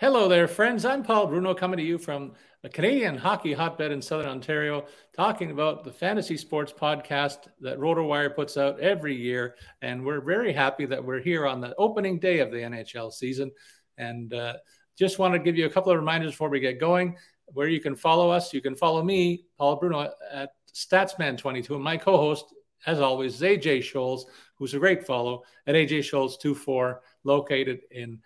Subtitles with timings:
[0.00, 0.84] Hello there, friends.
[0.84, 5.50] I'm Paul Bruno coming to you from the Canadian hockey hotbed in Southern Ontario, talking
[5.50, 9.56] about the fantasy sports podcast that RotoWire puts out every year.
[9.82, 13.50] And we're very happy that we're here on the opening day of the NHL season.
[13.98, 14.54] And uh,
[14.98, 17.16] just want to give you a couple of reminders before we get going
[17.54, 18.52] where you can follow us.
[18.52, 22.46] You can follow me, Paul Bruno, at Statsman22, and my co host,
[22.86, 24.22] as always, AJ Scholz,
[24.54, 28.20] who's a great follow at AJ Scholz24, located in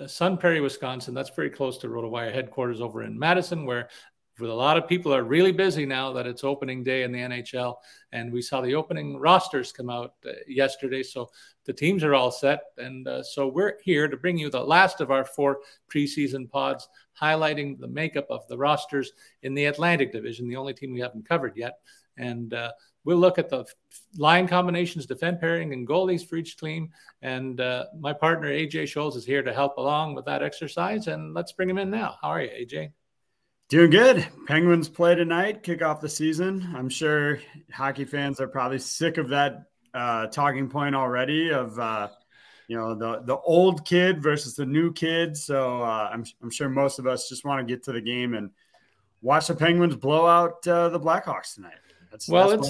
[0.00, 1.14] uh, Sun Prairie, Wisconsin.
[1.14, 3.88] That's very close to RotoWire headquarters over in Madison, where
[4.40, 7.18] with a lot of people are really busy now that it's opening day in the
[7.18, 7.76] NHL.
[8.12, 11.02] And we saw the opening rosters come out uh, yesterday.
[11.02, 11.30] So
[11.64, 12.60] the teams are all set.
[12.78, 15.60] And uh, so we're here to bring you the last of our four
[15.92, 16.88] preseason pods,
[17.20, 21.28] highlighting the makeup of the rosters in the Atlantic Division, the only team we haven't
[21.28, 21.78] covered yet.
[22.16, 22.72] And uh,
[23.04, 23.64] we'll look at the
[24.16, 26.90] line combinations, defense pairing, and goalies for each team.
[27.22, 31.06] And uh, my partner AJ Scholz is here to help along with that exercise.
[31.06, 32.16] And let's bring him in now.
[32.20, 32.92] How are you, AJ?
[33.70, 34.26] Doing good.
[34.48, 36.74] Penguins play tonight, kick off the season.
[36.76, 37.38] I'm sure
[37.72, 42.08] hockey fans are probably sick of that uh, talking point already of uh,
[42.66, 45.36] you know the the old kid versus the new kid.
[45.36, 48.34] So uh, I'm I'm sure most of us just want to get to the game
[48.34, 48.50] and
[49.22, 51.78] watch the Penguins blow out uh, the Blackhawks tonight.
[52.10, 52.68] That's, well, that's,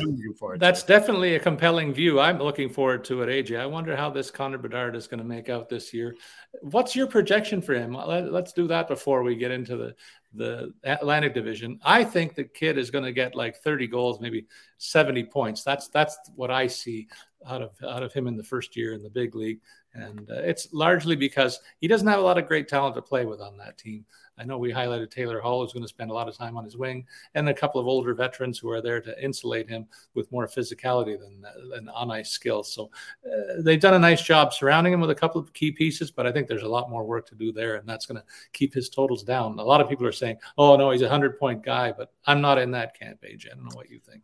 [0.59, 2.21] that's definitely a compelling view.
[2.21, 3.59] I'm looking forward to it, AJ.
[3.59, 6.15] I wonder how this Connor Bedard is going to make out this year.
[6.61, 7.95] What's your projection for him?
[7.95, 9.95] Let, us do that before we get into the
[10.35, 11.81] the Atlantic Division.
[11.85, 14.47] I think the kid is going to get like 30 goals, maybe
[14.79, 15.63] 70 points.
[15.63, 17.09] That's that's what I see
[17.47, 19.61] out of out of him in the first year in the big league,
[19.95, 23.25] and uh, it's largely because he doesn't have a lot of great talent to play
[23.25, 24.05] with on that team.
[24.41, 26.65] I know we highlighted Taylor Hall, who's going to spend a lot of time on
[26.65, 30.33] his wing, and a couple of older veterans who are there to insulate him with
[30.33, 32.73] more physicality than, than on ice skills.
[32.73, 32.91] So
[33.27, 36.27] uh, they've done a nice job surrounding him with a couple of key pieces, but
[36.27, 38.73] I think there's a lot more work to do there, and that's going to keep
[38.73, 39.59] his totals down.
[39.59, 42.41] A lot of people are saying, oh, no, he's a 100 point guy, but I'm
[42.41, 43.53] not in that camp, AJ.
[43.53, 44.23] I don't know what you think.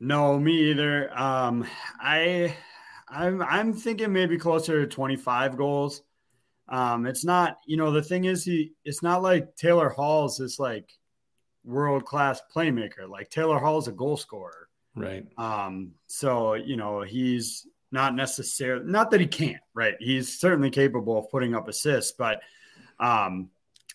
[0.00, 1.16] No, me either.
[1.16, 1.64] Um,
[2.00, 2.56] I.
[3.14, 6.02] I'm I'm thinking maybe closer to 25 goals.
[6.68, 10.58] Um, it's not, you know, the thing is, he, it's not like Taylor Hall's this
[10.58, 10.90] like
[11.64, 13.08] world class playmaker.
[13.08, 14.68] Like Taylor Hall's a goal scorer.
[14.94, 15.26] Right.
[15.38, 19.94] Um, so, you know, he's not necessarily, not that he can't, right.
[19.98, 22.42] He's certainly capable of putting up assists, but,
[23.00, 23.50] um,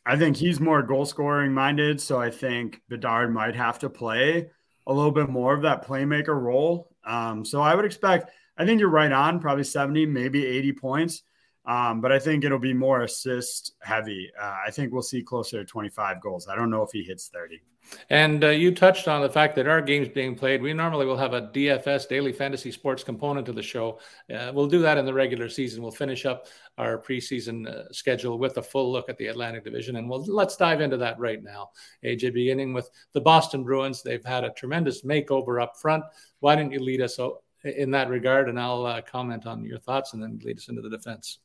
[0.07, 1.99] I think he's more goal scoring minded.
[1.99, 4.49] So I think Bedard might have to play
[4.87, 6.89] a little bit more of that playmaker role.
[7.05, 11.23] Um, so I would expect, I think you're right on probably 70, maybe 80 points.
[11.67, 14.31] Um, but I think it'll be more assist heavy.
[14.39, 16.47] Uh, I think we'll see closer to 25 goals.
[16.47, 17.61] I don't know if he hits 30.
[18.09, 21.17] And uh, you touched on the fact that our games being played, we normally will
[21.17, 23.99] have a DFS daily fantasy sports component to the show.
[24.33, 25.81] Uh, we'll do that in the regular season.
[25.81, 29.97] We'll finish up our preseason uh, schedule with a full look at the Atlantic Division,
[29.97, 31.69] and we'll let's dive into that right now.
[32.03, 36.03] AJ, beginning with the Boston Bruins, they've had a tremendous makeover up front.
[36.39, 37.19] Why don't you lead us
[37.63, 40.81] in that regard, and I'll uh, comment on your thoughts, and then lead us into
[40.81, 41.39] the defense.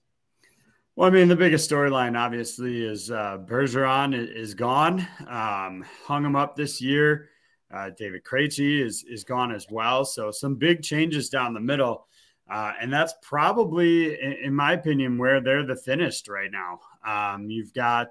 [0.94, 5.00] Well, I mean, the biggest storyline obviously is uh, Bergeron is gone.
[5.26, 7.30] Um, hung him up this year.
[7.72, 10.04] Uh, David Krejci is is gone as well.
[10.04, 12.06] So some big changes down the middle,
[12.50, 16.80] uh, and that's probably, in, in, my opinion, where they're the thinnest right now.
[17.06, 18.08] Um, you've got.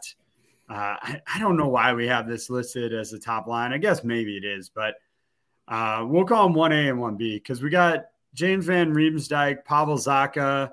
[0.67, 3.73] Uh, I, I, don't know why we have this listed as a top line.
[3.73, 4.95] I guess maybe it is, but
[5.67, 10.71] uh, we'll call them 1A and 1B because we got James Van Riemsdyk, Pavel Zacha,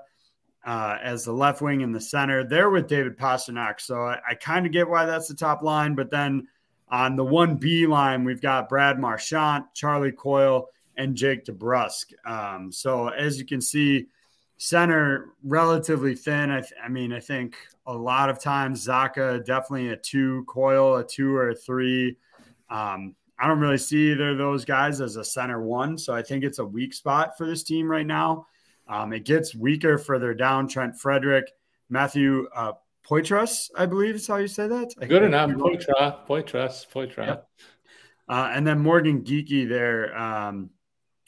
[0.65, 2.43] uh, as the left wing in the center.
[2.43, 3.79] There with David Pastrnak.
[3.79, 5.95] So I, I kind of get why that's the top line.
[5.95, 6.47] But then
[6.89, 10.67] on the 1B line, we've got Brad Marchand, Charlie Coyle,
[10.97, 12.13] and Jake DeBrusk.
[12.25, 14.07] Um, so as you can see,
[14.57, 16.51] center relatively thin.
[16.51, 17.55] I, th- I, mean, I think
[17.87, 22.17] a lot of times Zacha definitely a two, Coyle a two or a three.
[22.69, 25.97] Um, I don't really see either of those guys as a center one.
[25.97, 28.47] So I think it's a weak spot for this team right now.
[28.89, 30.67] Um, it gets weaker further down.
[30.67, 31.51] Trent Frederic,
[31.89, 32.73] Matthew uh,
[33.07, 34.93] Poitras, I believe is how you say that.
[35.07, 35.51] Good enough.
[35.51, 37.27] Poitras, Poitras, Poitras.
[37.27, 37.49] Yep.
[38.27, 40.15] Uh, and then Morgan Geekie there.
[40.17, 40.71] Um,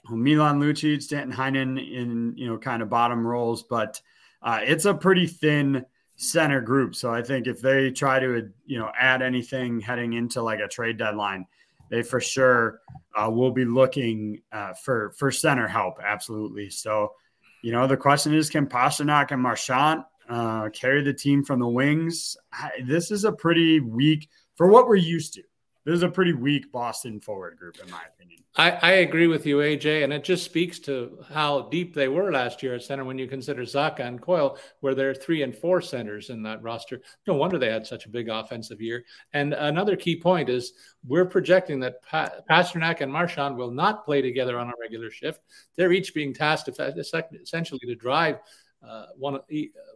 [0.09, 4.01] Milan Lucic, Danton Heinen in you know kind of bottom roles, but
[4.41, 5.85] uh, it's a pretty thin
[6.15, 6.95] center group.
[6.95, 10.67] So I think if they try to you know add anything heading into like a
[10.67, 11.45] trade deadline,
[11.89, 12.81] they for sure
[13.15, 15.99] uh, will be looking uh, for for center help.
[16.03, 16.69] Absolutely.
[16.69, 17.13] So
[17.61, 21.67] you know, the question is, can Pastrnak and Marchand uh, carry the team from the
[21.67, 22.37] wings?
[22.51, 25.43] I, this is a pretty weak for what we're used to.
[25.85, 28.39] This is a pretty weak Boston forward group, in my opinion.
[28.57, 32.31] I, I, agree with you, AJ, and it just speaks to how deep they were
[32.31, 35.81] last year at center when you consider Zacha and Coyle, where they're three and four
[35.81, 37.01] centers in that roster.
[37.27, 39.05] No wonder they had such a big offensive year.
[39.33, 40.73] And another key point is
[41.07, 45.39] we're projecting that pa- Pastrnak and Marchand will not play together on a regular shift.
[45.77, 48.39] They're each being tasked essentially to drive
[48.85, 49.41] uh, one of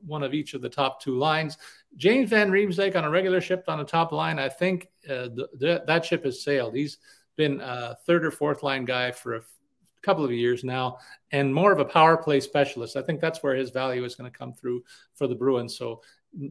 [0.05, 1.57] one of each of the top two lines.
[1.97, 4.39] James Van Riemsdyk on a regular shift on the top line.
[4.39, 6.75] I think uh, the, the, that ship has sailed.
[6.75, 6.97] He's
[7.35, 9.41] been a third or fourth line guy for a
[10.01, 10.97] couple of years now,
[11.31, 12.95] and more of a power play specialist.
[12.95, 14.83] I think that's where his value is going to come through
[15.15, 15.77] for the Bruins.
[15.77, 16.01] So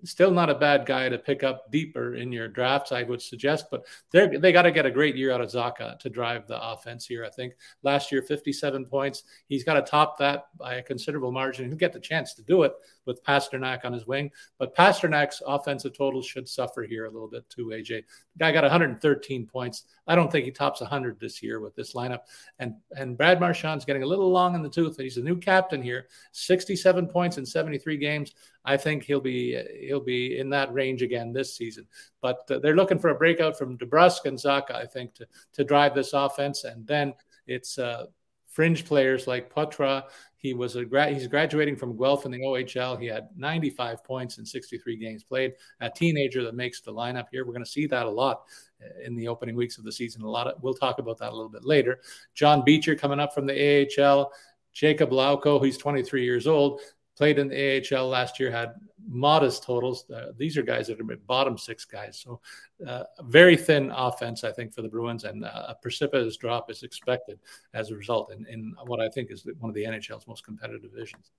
[0.04, 3.66] still not a bad guy to pick up deeper in your drafts, I would suggest.
[3.70, 6.62] But they they got to get a great year out of Zacha to drive the
[6.62, 7.24] offense here.
[7.24, 9.24] I think last year, 57 points.
[9.46, 11.68] He's got to top that by a considerable margin.
[11.68, 12.72] He'll get the chance to do it
[13.06, 14.30] with Pastrnak on his wing.
[14.58, 17.88] But Pastrnak's offensive totals should suffer here a little bit too, AJ.
[17.88, 18.04] The
[18.38, 19.84] guy got 113 points.
[20.06, 22.20] I don't think he tops 100 this year with this lineup.
[22.58, 24.96] And and Brad Marchand's getting a little long in the tooth.
[24.96, 28.32] He's a new captain here, 67 points in 73 games.
[28.64, 31.86] I think he'll be he'll be in that range again this season.
[32.20, 35.64] But uh, they're looking for a breakout from DeBrusk and Zacha, I think, to to
[35.64, 36.64] drive this offense.
[36.64, 37.14] And then
[37.46, 38.06] it's uh,
[38.48, 40.04] fringe players like Poitras.
[40.36, 43.00] He was a gra- he's graduating from Guelph in the OHL.
[43.00, 45.54] He had 95 points in 63 games played.
[45.80, 47.46] A teenager that makes the lineup here.
[47.46, 48.42] We're going to see that a lot
[48.82, 50.22] uh, in the opening weeks of the season.
[50.22, 50.46] A lot.
[50.46, 52.00] Of, we'll talk about that a little bit later.
[52.34, 54.32] John Beecher coming up from the AHL.
[54.74, 56.80] Jakub Lauko, he's 23 years old,
[57.16, 58.74] played in the AHL last year, had
[59.06, 60.08] modest totals.
[60.10, 62.20] Uh, these are guys that are bottom six guys.
[62.24, 62.40] So,
[62.86, 66.82] uh, very thin offense, I think, for the Bruins, and uh, a precipitous drop is
[66.82, 67.38] expected
[67.72, 70.82] as a result in, in what I think is one of the NHL's most competitive
[70.82, 71.30] divisions.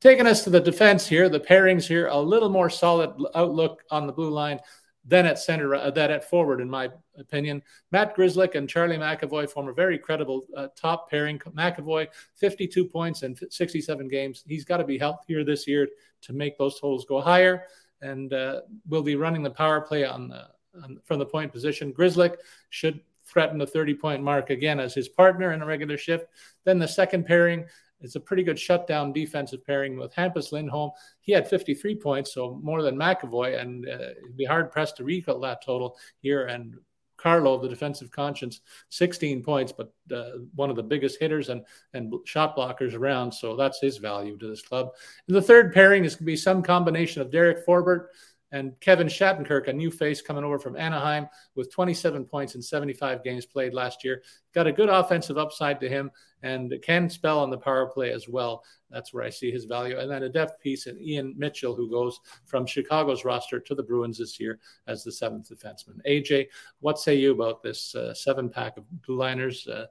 [0.00, 4.06] Taking us to the defense here, the pairings here, a little more solid outlook on
[4.06, 4.58] the blue line
[5.04, 7.62] then at center, uh, that at forward, in my opinion.
[7.92, 11.38] Matt Grzelcyk and Charlie McAvoy form a very credible uh, top pairing.
[11.38, 14.44] McAvoy, 52 points in 67 games.
[14.46, 15.88] He's got to be healthier this year
[16.22, 17.64] to make those totals go higher.
[18.00, 20.46] And uh, will be running the power play on, the,
[20.82, 21.92] on from the point position.
[21.92, 22.36] Grzelcyk
[22.70, 26.26] should threaten the 30 point mark again as his partner in a regular shift.
[26.64, 27.66] Then the second pairing,
[28.04, 30.90] it's a pretty good shutdown defensive pairing with Hampus Lindholm.
[31.20, 35.04] He had 53 points, so more than McAvoy, and uh, it'd be hard pressed to
[35.04, 36.46] recall that total here.
[36.46, 36.76] And
[37.16, 38.60] Carlo, the defensive conscience,
[38.90, 41.64] 16 points, but uh, one of the biggest hitters and,
[41.94, 43.32] and shot blockers around.
[43.32, 44.90] So that's his value to this club.
[45.26, 48.08] And the third pairing is going to be some combination of Derek Forbort
[48.52, 53.24] and Kevin Shattenkirk, a new face coming over from Anaheim with 27 points in 75
[53.24, 54.22] games played last year.
[54.54, 56.10] Got a good offensive upside to him
[56.42, 58.62] and can spell on the power play as well.
[58.90, 59.98] That's where I see his value.
[59.98, 63.82] And then a depth piece in Ian Mitchell, who goes from Chicago's roster to the
[63.82, 66.00] Bruins this year as the seventh defenseman.
[66.08, 66.46] AJ,
[66.80, 69.66] what say you about this uh, seven pack of blue liners?
[69.66, 69.86] Uh,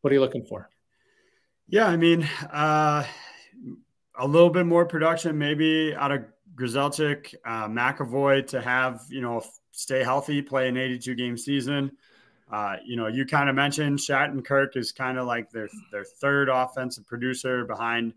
[0.00, 0.70] what are you looking for?
[1.68, 3.04] Yeah, I mean, uh,
[4.18, 6.24] a little bit more production, maybe out of
[6.54, 9.42] Grzelcyk, uh, McAvoy to have, you know,
[9.72, 11.92] stay healthy, play an 82 game season.
[12.50, 16.48] Uh, you know, you kind of mentioned Shattenkirk is kind of like their their third
[16.48, 18.12] offensive producer behind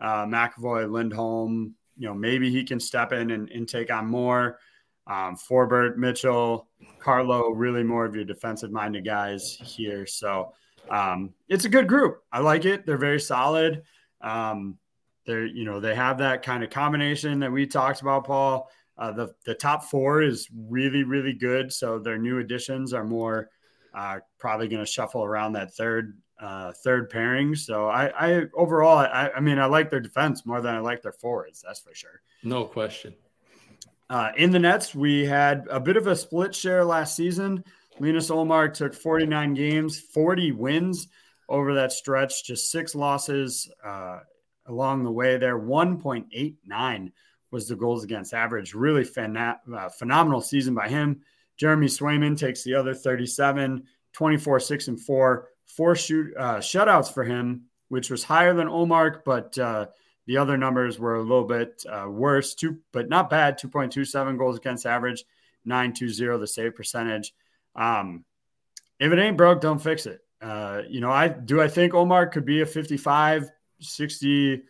[0.00, 1.74] uh, McAvoy, Lindholm.
[1.96, 4.58] You know, maybe he can step in and, and take on more.
[5.06, 6.68] Um, Forbort, Mitchell,
[6.98, 10.06] Carlo, really more of your defensive minded guys here.
[10.06, 10.52] So
[10.88, 12.22] um, it's a good group.
[12.30, 12.86] I like it.
[12.86, 13.82] They're very solid.
[14.20, 14.78] Um,
[15.26, 18.70] they're you know they have that kind of combination that we talked about, Paul.
[18.98, 21.72] Uh, the the top four is really really good.
[21.72, 23.50] So their new additions are more
[23.94, 27.54] uh, probably going to shuffle around that third uh, third pairing.
[27.54, 31.02] So I, I overall I, I mean I like their defense more than I like
[31.02, 31.62] their forwards.
[31.66, 32.22] That's for sure.
[32.42, 33.14] No question.
[34.08, 37.62] Uh, in the Nets, we had a bit of a split share last season.
[38.00, 41.06] Linus Ullmark took 49 games, 40 wins
[41.48, 43.70] over that stretch, just six losses.
[43.84, 44.20] Uh,
[44.66, 45.58] along the way there.
[45.58, 47.12] 1.89
[47.50, 48.74] was the goals against average.
[48.74, 51.20] Really uh, phenomenal season by him.
[51.56, 55.48] Jeremy Swayman takes the other 37, 24, 6, and 4.
[55.66, 59.86] Four shoot uh, shutouts for him, which was higher than Omar, but uh,
[60.26, 63.58] the other numbers were a little bit uh, worse, two, but not bad.
[63.58, 65.24] 2.27 goals against average,
[65.66, 67.34] 9.20 the save percentage.
[67.76, 68.24] Um,
[68.98, 70.20] if it ain't broke, don't fix it.
[70.40, 71.60] Uh, you know, I do.
[71.60, 73.50] I think Omar could be a 55
[73.80, 74.62] 60,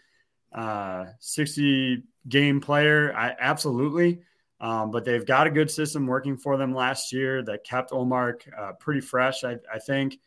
[0.52, 3.14] uh, 60 game player.
[3.16, 4.22] I absolutely.
[4.60, 8.42] Um, but they've got a good system working for them last year that kept Ullmark
[8.56, 9.42] uh, pretty fresh.
[9.42, 10.18] I, I think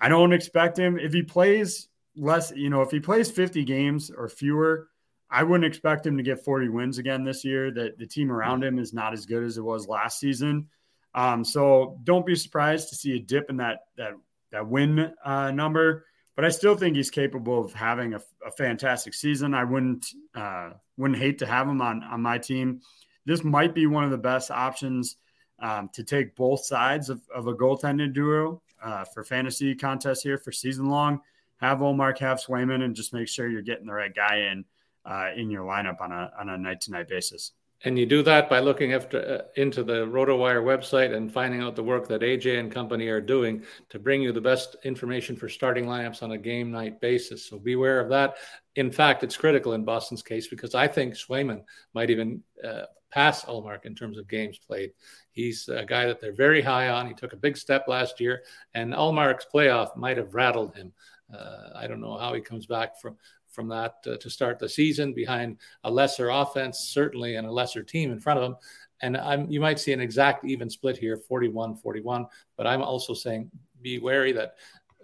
[0.00, 4.10] I don't expect him if he plays less, you know, if he plays 50 games
[4.10, 4.88] or fewer,
[5.30, 7.70] I wouldn't expect him to get 40 wins again this year.
[7.70, 10.68] That the team around him is not as good as it was last season.
[11.14, 14.12] Um, so don't be surprised to see a dip in that that
[14.50, 16.06] that win uh, number.
[16.38, 19.54] But I still think he's capable of having a, a fantastic season.
[19.54, 22.80] I wouldn't uh, wouldn't hate to have him on on my team.
[23.26, 25.16] This might be one of the best options
[25.58, 30.38] um, to take both sides of, of a goaltending duo uh, for fantasy contests here
[30.38, 31.22] for season long.
[31.56, 34.64] Have Ullmark, have Swayman, and just make sure you're getting the right guy in
[35.04, 37.50] uh, in your lineup on a on a night to night basis.
[37.84, 41.76] And you do that by looking after, uh, into the RotoWire website and finding out
[41.76, 45.48] the work that AJ and company are doing to bring you the best information for
[45.48, 47.44] starting lineups on a game night basis.
[47.46, 48.36] So beware of that.
[48.74, 51.62] In fact, it's critical in Boston's case because I think Swayman
[51.94, 54.90] might even uh, pass Ullmark in terms of games played.
[55.30, 57.06] He's a guy that they're very high on.
[57.06, 58.42] He took a big step last year,
[58.74, 60.92] and Ullmark's playoff might have rattled him.
[61.32, 63.16] Uh, I don't know how he comes back from
[63.58, 67.82] from that uh, to start the season behind a lesser offense, certainly, and a lesser
[67.82, 68.56] team in front of them.
[69.02, 72.26] And I'm, you might see an exact even split here 41 41.
[72.56, 73.50] But I'm also saying
[73.82, 74.54] be wary that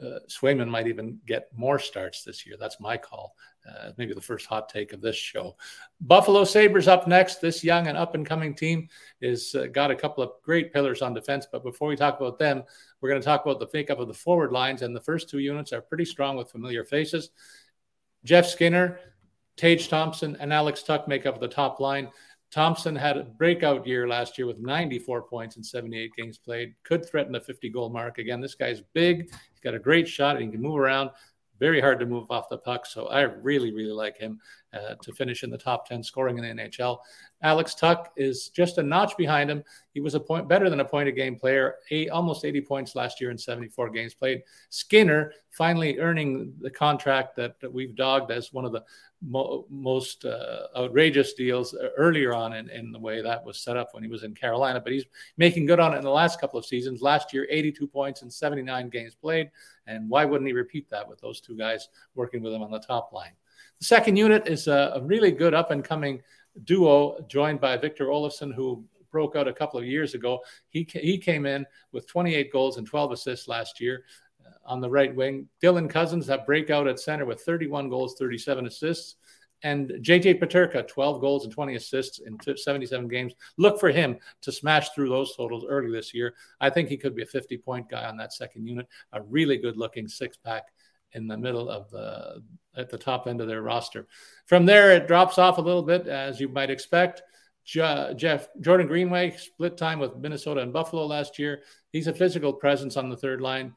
[0.01, 2.55] uh, Swayman might even get more starts this year.
[2.59, 3.35] That's my call.
[3.69, 5.57] Uh, maybe the first hot take of this show.
[6.01, 7.41] Buffalo Sabres up next.
[7.41, 8.89] This young and up and coming team
[9.21, 11.49] is uh, got a couple of great pillars on defense.
[11.51, 12.63] But before we talk about them,
[13.01, 14.83] we're going to talk about the makeup of the forward lines.
[14.83, 17.31] And the first two units are pretty strong with familiar faces.
[18.25, 18.99] Jeff Skinner,
[19.57, 22.11] Tage Thompson, and Alex Tuck make up the top line.
[22.51, 26.75] Thompson had a breakout year last year with 94 points in 78 games played.
[26.85, 28.19] Could threaten the 50 goal mark.
[28.19, 29.29] Again, this guy's big.
[29.31, 31.11] He's got a great shot and he can move around.
[31.59, 32.87] Very hard to move off the puck.
[32.87, 34.41] So I really, really like him
[34.75, 36.99] uh, to finish in the top 10 scoring in the NHL.
[37.43, 39.63] Alex Tuck is just a notch behind him.
[39.93, 41.77] He was a point better than a point a game player,
[42.11, 44.43] almost 80 points last year in 74 games played.
[44.71, 48.83] Skinner finally earning the contract that, that we've dogged as one of the
[49.23, 53.89] mo- most uh, outrageous deals earlier on in, in the way that was set up
[53.93, 54.81] when he was in Carolina.
[54.81, 55.05] But he's
[55.37, 57.03] making good on it in the last couple of seasons.
[57.03, 59.51] Last year, 82 points in 79 games played.
[59.87, 62.81] And why wouldn't he repeat that with those two guys working with him on the
[62.81, 63.33] top line?
[63.85, 66.23] Second unit is a, a really good up and coming
[66.65, 70.41] duo joined by Victor Olofsson, who broke out a couple of years ago.
[70.71, 74.05] He, he came in with 28 goals and 12 assists last year
[74.43, 75.49] uh, on the right wing.
[75.63, 79.17] Dylan Cozens, that breakout at center with 31 goals, 37 assists.
[79.63, 83.35] And JJ Peterka, 12 goals and 20 assists in 77 games.
[83.59, 86.35] Look for him to smash through those totals early this year.
[86.59, 89.59] I think he could be a 50 point guy on that second unit, a really
[89.59, 90.65] good looking six pack
[91.15, 92.43] in the middle of the
[92.77, 94.07] at the top end of their roster.
[94.47, 97.23] From there, it drops off a little bit, as you might expect.
[97.65, 101.63] Jeff Jordan Greenway split time with Minnesota and Buffalo last year.
[101.93, 103.75] He's a physical presence on the third line.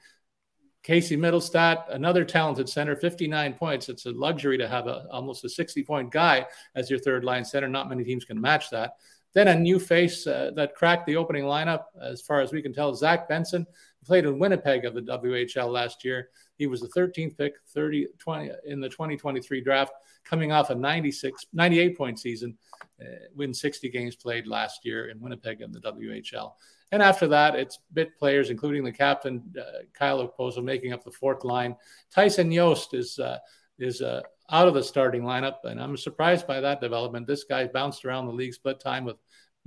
[0.83, 3.89] Casey Mittelstadt, another talented center, 59 points.
[3.89, 7.45] It's a luxury to have a, almost a 60 point guy as your third line
[7.45, 7.67] center.
[7.67, 8.93] Not many teams can match that.
[9.37, 12.73] Then a new face uh, that cracked the opening lineup, as far as we can
[12.73, 13.67] tell, Zach Benson,
[14.03, 16.29] played in Winnipeg of the WHL last year.
[16.55, 21.45] He was the 13th pick 30, 20, in the 2023 draft, coming off a 96,
[21.53, 22.57] 98 point season,
[22.99, 26.53] uh, win 60 games played last year in Winnipeg in the WHL.
[26.91, 31.11] And after that, it's bit players, including the captain, uh, Kyle Okposo, making up the
[31.11, 31.75] fourth line.
[32.09, 33.37] Tyson Jost is uh,
[33.77, 37.27] is uh, out of the starting lineup, and I'm surprised by that development.
[37.27, 39.17] This guy bounced around the league, split time with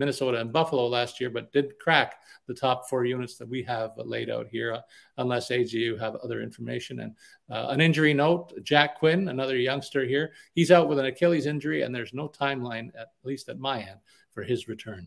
[0.00, 3.92] Minnesota and Buffalo last year, but did crack the top four units that we have
[3.96, 4.80] laid out here, uh,
[5.18, 7.00] unless AGU have other information.
[7.00, 7.14] And
[7.50, 11.82] uh, an injury note Jack Quinn, another youngster here, he's out with an Achilles injury,
[11.82, 14.00] and there's no timeline, at least at my end,
[14.32, 15.06] for his return.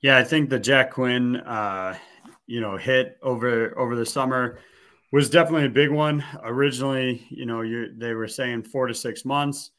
[0.00, 1.96] Yeah, I think the Jack Quinn, uh,
[2.46, 4.58] you know, hit over over the summer
[5.12, 6.24] was definitely a big one.
[6.42, 9.70] Originally, you know, you, they were saying four to six months.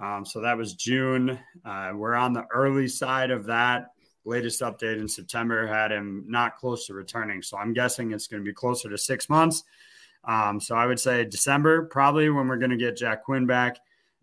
[0.00, 1.38] Um, so that was June.
[1.64, 3.88] Uh, we're on the early side of that.
[4.24, 7.42] Latest update in September had him not close to returning.
[7.42, 9.64] So I'm guessing it's going to be closer to six months.
[10.24, 13.78] Um, so I would say December, probably when we're going to get Jack Quinn back.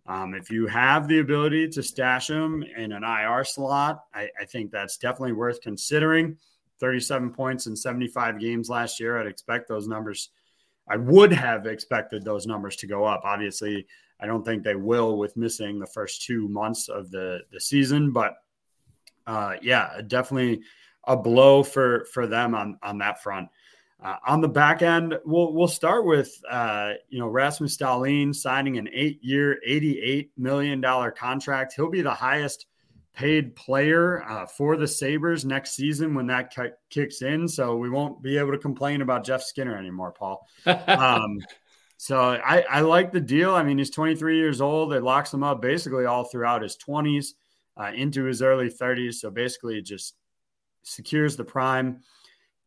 [0.07, 4.45] Um, if you have the ability to stash him in an IR slot, I, I,
[4.45, 6.37] think that's definitely worth considering.
[6.79, 9.19] 37 points in 75 games last year.
[9.19, 10.29] I'd expect those numbers.
[10.87, 13.21] I would have expected those numbers to go up.
[13.23, 13.87] Obviously,
[14.19, 18.11] I don't think they will with missing the first two months of the the season,
[18.11, 18.35] but
[19.27, 20.61] uh, yeah, definitely
[21.05, 23.49] a blow for for them on on that front.
[24.03, 28.77] Uh, on the back end, we'll we'll start with uh, you know Rasmus Dahlin signing
[28.77, 31.73] an eight year, eighty eight million dollar contract.
[31.75, 32.67] He'll be the highest
[33.13, 37.47] paid player uh, for the Sabres next season when that k- kicks in.
[37.47, 40.45] So we won't be able to complain about Jeff Skinner anymore, Paul.
[40.65, 41.39] Um,
[41.97, 43.55] so I, I like the deal.
[43.55, 44.93] I mean, he's 23 years old.
[44.93, 47.29] It locks him up basically all throughout his 20s
[47.77, 49.15] uh, into his early 30s.
[49.15, 50.15] So basically, it just
[50.83, 52.01] secures the prime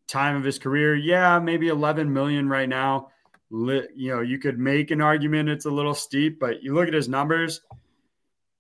[0.07, 0.95] time of his career.
[0.95, 3.11] Yeah, maybe 11 million right now.
[3.51, 6.95] You know, you could make an argument it's a little steep, but you look at
[6.95, 7.63] his numbers,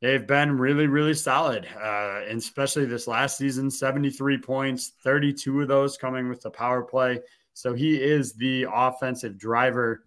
[0.01, 1.67] they've been really, really solid.
[1.77, 6.83] Uh, and especially this last season 73 points, 32 of those coming with the power
[6.83, 7.21] play.
[7.53, 10.05] So he is the offensive driver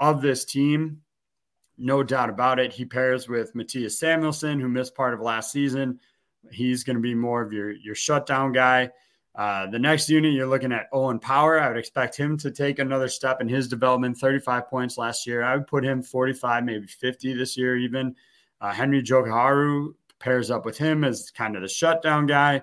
[0.00, 1.00] of this team.
[1.78, 2.72] No doubt about it.
[2.72, 5.98] He pairs with Mattias Samuelsson, who missed part of last season.
[6.50, 8.90] He's going to be more of your, your shutdown guy.
[9.34, 11.58] Uh, the next unit, you're looking at Owen Power.
[11.58, 15.42] I would expect him to take another step in his development 35 points last year.
[15.42, 18.14] I would put him 45, maybe 50 this year, even.
[18.60, 22.62] Uh, Henri Jokiharju pairs up with him as kind of the shutdown guy.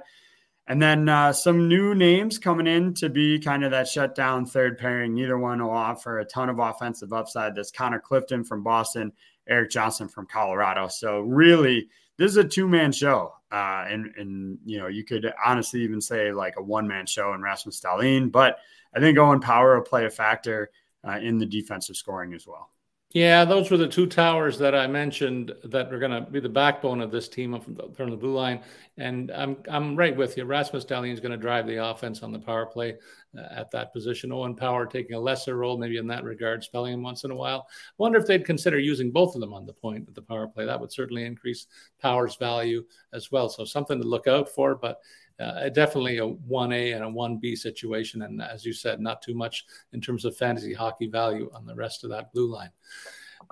[0.70, 4.78] And then uh, some new names coming in to be kind of that shutdown third
[4.78, 5.16] pairing.
[5.16, 7.56] Neither one will offer a ton of offensive upside.
[7.56, 9.12] That's Connor Clifton from Boston,
[9.48, 10.88] Erik Johnson from Colorado.
[10.88, 15.34] So really, this is a two man show, uh, and and you know you could
[15.44, 18.32] honestly even say like a one man show in Rasmus Dahlin.
[18.32, 18.60] But
[18.96, 20.70] I think Owen Power will play a factor
[21.04, 22.70] uh, in the defensive scoring as well.
[23.12, 26.48] Yeah, those were the two towers that I mentioned that are going to be the
[26.48, 28.62] backbone of this team from the, from the blue line.
[28.98, 30.46] And I'm I'm right with you.
[30.46, 32.98] Rasmus Dahlin is going to drive the offense on the power play
[33.36, 34.32] uh, at that position.
[34.32, 37.36] Owen Power taking a lesser role, maybe in that regard, spelling him once in a
[37.36, 37.68] while.
[37.98, 40.66] Wonder if they'd consider using both of them on the point at the power play.
[40.68, 41.66] That would certainly increase
[42.00, 43.50] Power's value as well.
[43.50, 44.76] So something to look out for.
[44.76, 45.00] But
[45.40, 48.24] uh, definitely a 1A and a 1B situation.
[48.24, 51.76] And as you said, not too much in terms of fantasy hockey value on the
[51.76, 52.72] rest of that blue line.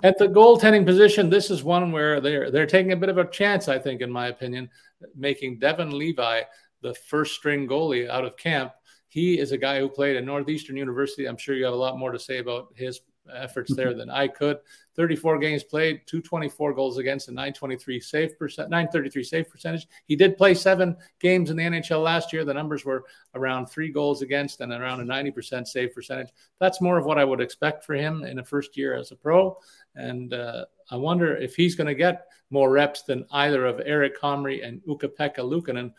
[0.04, 3.30] At the goaltending position, this is one where they're they're taking a bit of a
[3.30, 4.70] chance, I think, in my opinion,
[5.16, 6.42] making Devon Levi
[6.82, 8.74] the first string goalie out of camp.
[9.08, 11.26] He is a guy who played at Northeastern University.
[11.26, 13.02] I'm sure you have a lot more to say about his
[13.34, 14.58] efforts there than I could.
[14.96, 19.88] 34 games played, 224 goals against, and 923 save percent, 933 save percentage.
[20.08, 22.44] He did play seven games in the NHL last year.
[22.44, 23.06] The numbers were
[23.36, 26.30] around three goals against and around a 90% save percentage.
[26.60, 29.16] That's more of what I would expect for him in a first year as a
[29.16, 29.58] pro.
[29.96, 34.20] And uh, I wonder if he's going to get more reps than either of Eric
[34.20, 35.94] Comrie and Ukko-Pekka Luukkonen,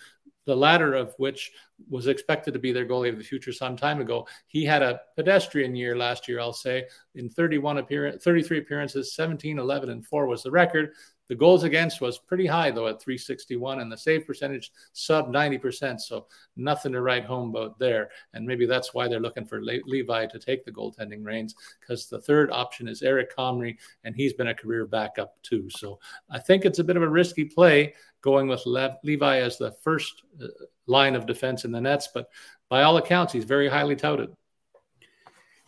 [0.48, 1.52] the latter of which
[1.90, 4.26] was expected to be their goalie of the future some time ago.
[4.46, 9.58] He had a pedestrian year last year, I'll say, in 31 appearance, 33 appearances, 17,
[9.58, 10.94] 11, and 4 was the record.
[11.28, 16.00] The goals against was pretty high, though, at 361, and the save percentage sub 90%.
[16.00, 18.10] So nothing to write home about there.
[18.32, 22.08] And maybe that's why they're looking for Le- Levi to take the goaltending reins, because
[22.08, 25.68] the third option is Eric Comrie, and he's been a career backup too.
[25.70, 25.98] So
[26.30, 29.72] I think it's a bit of a risky play going with Le- Levi as the
[29.82, 30.46] first uh,
[30.86, 32.08] line of defense in the nets.
[32.12, 32.28] But
[32.68, 34.30] by all accounts, he's very highly touted.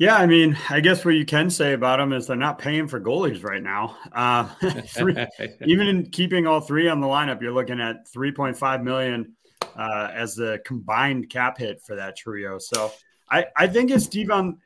[0.00, 2.88] Yeah, I mean, I guess what you can say about them is they're not paying
[2.88, 3.98] for goalies right now.
[4.12, 4.44] Uh,
[4.86, 5.14] three,
[5.66, 9.36] even in keeping all three on the lineup, you're looking at 3.5 million
[9.76, 12.58] uh, as the combined cap hit for that trio.
[12.58, 12.90] So
[13.30, 14.56] I, I think it's Devon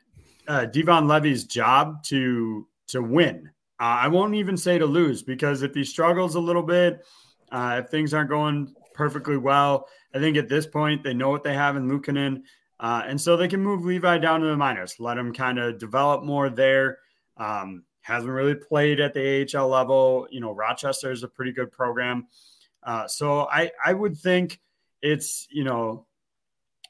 [0.47, 3.49] uh, Devon Levi's job to to win.
[3.77, 7.05] Uh, I won't even say to lose because if he struggles a little bit,
[7.51, 11.43] uh, if things aren't going perfectly well, I think at this point they know what
[11.43, 12.43] they have in Luukkonen.
[12.79, 15.77] Uh, and so they can move Levi down to the minors, let him kind of
[15.77, 16.99] develop more there.
[17.37, 20.27] Um, hasn't really played at the AHL level.
[20.29, 22.27] You know, Rochester is a pretty good program.
[22.83, 24.59] Uh, so I, I would think
[25.01, 26.05] it's, you know,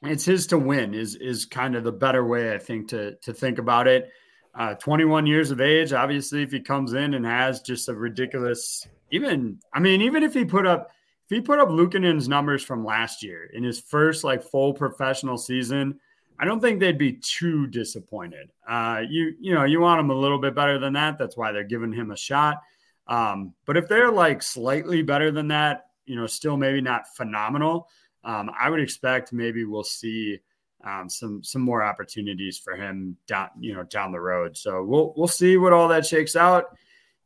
[0.02, 3.32] it's his to win is, is kind of the better way, I think, to, to
[3.32, 4.10] think about it.
[4.54, 8.86] Uh, 21 years of age, obviously, if he comes in and has just a ridiculous,
[9.10, 10.90] even, I mean, even if he put up
[11.28, 15.36] if he put up Luukkonen's numbers from last year in his first like full professional
[15.36, 15.98] season,
[16.38, 18.50] I don't think they'd be too disappointed.
[18.68, 21.18] Uh, you you know you want him a little bit better than that.
[21.18, 22.62] That's why they're giving him a shot.
[23.08, 27.88] Um, but if they're like slightly better than that, you know, still maybe not phenomenal.
[28.22, 30.38] Um, I would expect maybe we'll see
[30.84, 34.56] um, some some more opportunities for him down you know down the road.
[34.56, 36.76] So we'll we'll see what all that shakes out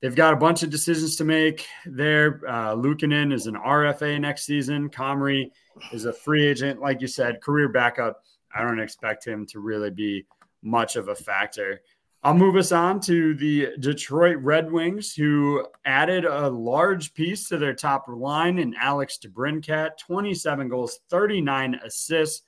[0.00, 2.40] they've got a bunch of decisions to make there.
[2.46, 4.88] Uh, Luukkonen is an RFA next season.
[4.88, 5.50] Comrie
[5.92, 8.22] is a free agent, like you said, career backup.
[8.54, 10.26] I don't expect him to really be
[10.62, 11.80] much of a factor.
[12.22, 17.56] I'll move us on to the Detroit Red Wings, who added a large piece to
[17.56, 22.42] their top line in Alex DeBrincat, 27 goals, 39 assists.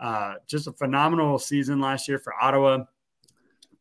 [0.00, 2.84] Uh, just a phenomenal season last year for Ottawa.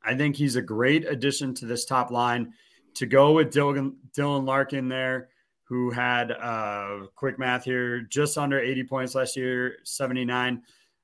[0.05, 2.53] I think he's a great addition to this top line
[2.95, 5.29] to go with Dylan, Dylan Larkin there,
[5.63, 10.61] who had uh, quick math here, just under 80 points last year, 79.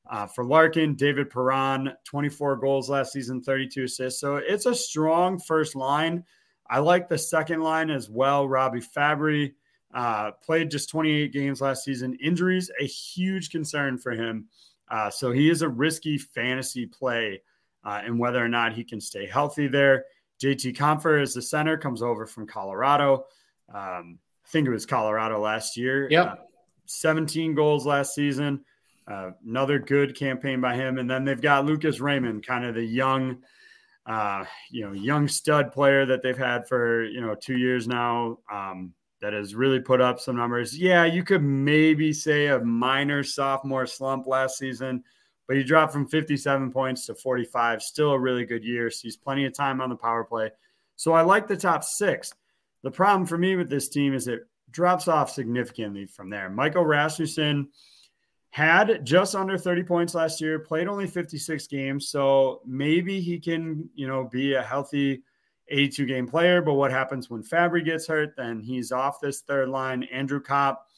[0.10, 4.20] Uh, for Larkin, David Perron, 24 goals last season, 32 assists.
[4.20, 6.24] So it's a strong first line.
[6.70, 8.48] I like the second line as well.
[8.48, 9.54] Robbie Fabbri,
[9.92, 12.14] Uh, played just 28 games last season.
[12.22, 14.48] Injuries, a huge concern for him.
[14.92, 17.42] Uh, so he is a risky fantasy play
[17.84, 20.06] uh, and whether or not he can stay healthy there.
[20.42, 23.26] JT Compher is the center, comes over from Colorado.
[23.74, 26.08] Um, I think it was Colorado last year.
[26.10, 26.28] Yep.
[26.28, 26.36] Uh,
[26.86, 28.66] 17 goals last season.
[29.08, 30.98] Uh, another good campaign by him.
[30.98, 33.38] And then they've got Lucas Raymond, kind of the young,
[34.06, 38.38] uh, you know, young stud player that they've had for, you know, two years now
[38.52, 40.78] um, that has really put up some numbers.
[40.78, 45.04] Yeah, you could maybe say a minor sophomore slump last season
[45.50, 47.82] but he dropped from 57 points to 45.
[47.82, 48.92] Still a really good year.
[48.92, 50.52] Sees plenty of time on the power play.
[50.96, 52.32] So I like the top six.
[52.84, 56.52] The problem for me with this team is it drops off significantly from there.
[56.52, 57.70] Michael Rasmussen
[58.52, 62.10] had just under 30 points last year, played only 56 games.
[62.10, 65.24] So maybe he can, you know, be a healthy
[65.68, 66.62] 82 game player.
[66.62, 68.36] But what happens when Fabbri gets hurt?
[68.38, 70.04] Then he's off this third line.
[70.04, 70.89] Andrew Copp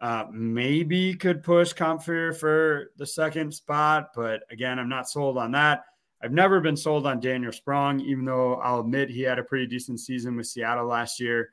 [0.00, 5.52] uh, maybe could push Compher for the second spot, but again, I'm not sold on
[5.52, 5.84] that.
[6.22, 9.66] I've never been sold on Daniel Sprong, even though I'll admit he had a pretty
[9.66, 11.50] decent season with Seattle last year.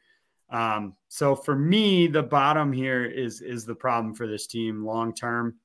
[0.50, 5.14] Um, so for me, the bottom here is is the problem for this team long
[5.14, 5.56] term.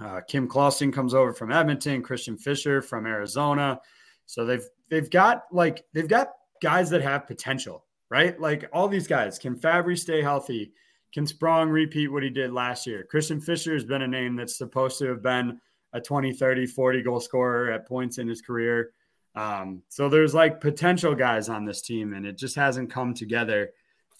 [0.00, 3.80] Uh, Kim Clausen comes over from Edmonton, Christian Fischer from Arizona.
[4.26, 6.30] So they've they've got like they've got
[6.62, 8.40] guys that have potential, right?
[8.40, 9.38] Like all these guys.
[9.38, 10.72] Can Fabbri stay healthy?
[11.14, 13.06] Can Sprong repeat what he did last year?
[13.08, 15.60] Christian Fischer has been a name that's supposed to have been
[15.92, 18.90] a 20, 30, 40 goal scorer at points in his career.
[19.36, 23.70] Um, so there's like potential guys on this team, and it just hasn't come together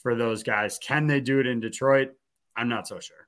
[0.03, 0.79] for those guys.
[0.79, 2.13] Can they do it in Detroit?
[2.57, 3.27] I'm not so sure.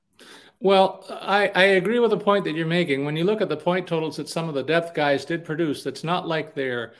[0.61, 3.03] Well, I, I agree with the point that you're making.
[3.03, 5.85] When you look at the point totals that some of the depth guys did produce,
[5.85, 6.93] it's not like they're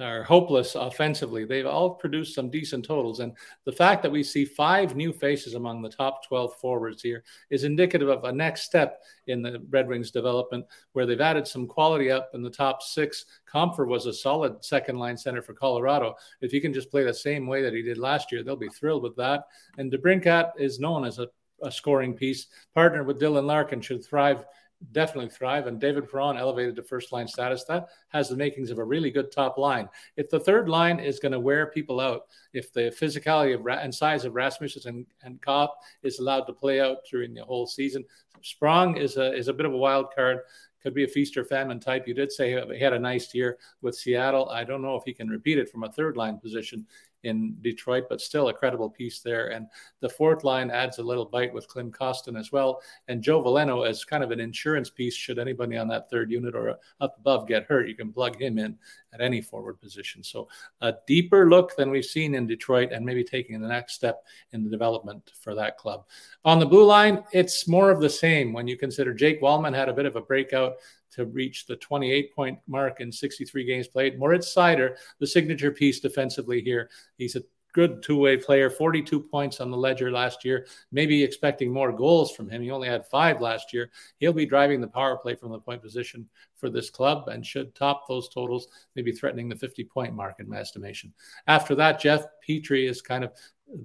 [0.00, 1.44] are hopeless offensively.
[1.44, 3.20] They've all produced some decent totals.
[3.20, 3.32] And
[3.64, 7.64] the fact that we see five new faces among the top 12 forwards here is
[7.64, 12.10] indicative of a next step in the Red Wings development where they've added some quality
[12.10, 13.24] up in the top six.
[13.52, 16.14] Compher was a solid second line center for Colorado.
[16.40, 18.68] If he can just play the same way that he did last year, they'll be
[18.68, 19.44] thrilled with that.
[19.78, 21.28] And DeBrincat is known as a,
[21.62, 22.46] a scoring piece.
[22.74, 24.44] Partnered with Dylan Larkin should thrive
[24.92, 25.66] definitely thrive.
[25.66, 27.64] And David Perron elevated to first line status.
[27.64, 29.88] That has the makings of a really good top line.
[30.16, 33.94] If the third line is going to wear people out, if the physicality of, and
[33.94, 38.04] size of Rasmussen and, and Copp is allowed to play out during the whole season,
[38.42, 40.40] Sprong is a is a bit of a wild card.
[40.82, 42.06] Could be a feast or famine type.
[42.06, 44.50] You did say he had a nice year with Seattle.
[44.50, 46.86] I don't know if he can repeat it from a third line position
[47.24, 49.48] in Detroit, but still a credible piece there.
[49.48, 49.66] And
[50.00, 52.80] the fourth line adds a little bite with Klim Kostin as well.
[53.08, 56.54] And Joe Veleno as kind of an insurance piece should anybody on that third unit
[56.54, 58.78] or up above get hurt, you can plug him in
[59.12, 60.22] at any forward position.
[60.22, 60.48] So
[60.80, 64.64] a deeper look than we've seen in Detroit and maybe taking the next step in
[64.64, 66.04] the development for that club.
[66.44, 69.88] On the blue line, it's more of the same when you consider Jake Walman had
[69.88, 70.74] a bit of a breakout
[71.14, 74.18] to reach the 28 point mark in 63 games played.
[74.18, 76.90] Moritz Seider, the signature piece defensively here.
[77.16, 77.42] He's a
[77.74, 80.66] good two way player, 42 points on the ledger last year.
[80.92, 82.62] Maybe expecting more goals from him.
[82.62, 83.90] He only had five last year.
[84.18, 87.74] He'll be driving the power play from the point position for this club and should
[87.74, 91.12] top those totals, maybe threatening the 50 point mark in my estimation.
[91.46, 93.32] After that, Jeff Petry is kind of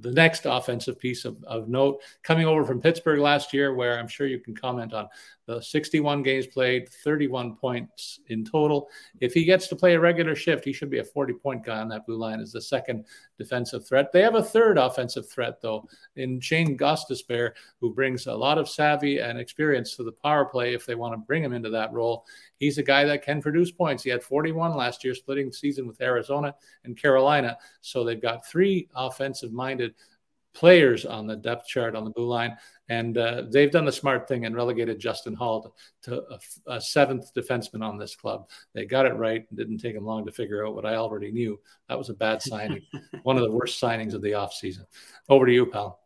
[0.02, 4.08] the next offensive piece of, of note coming over from Pittsburgh last year, where I'm
[4.08, 5.08] sure you can comment on
[5.50, 8.88] the 61 games played, 31 points in total.
[9.20, 11.80] If he gets to play a regular shift, he should be a 40 point guy
[11.80, 13.06] on that blue line as the second
[13.40, 14.12] defensive threat.
[14.12, 18.70] They have a third offensive threat, though, in Shane Gostisbehere, who brings a lot of
[18.70, 21.92] savvy and experience to the power play if they want to bring him into that
[21.94, 22.28] role.
[22.58, 24.04] He's a guy that can produce points.
[24.04, 27.58] He had 41 last year, splitting the season with Arizona and Carolina.
[27.82, 29.96] So they've got three offensive minded
[30.60, 32.58] players on the depth chart on the blue line.
[32.90, 36.24] And uh, they've done the smart thing and relegated Justin Holl to, to
[36.68, 38.50] a, a, seventh defenseman on this club.
[38.74, 41.32] They got it right and didn't take them long to figure out what I already
[41.32, 41.60] knew.
[41.88, 42.82] That was a bad signing,
[43.24, 44.86] one of the worst signings of the offseason.
[45.30, 46.02] Over to you, pal.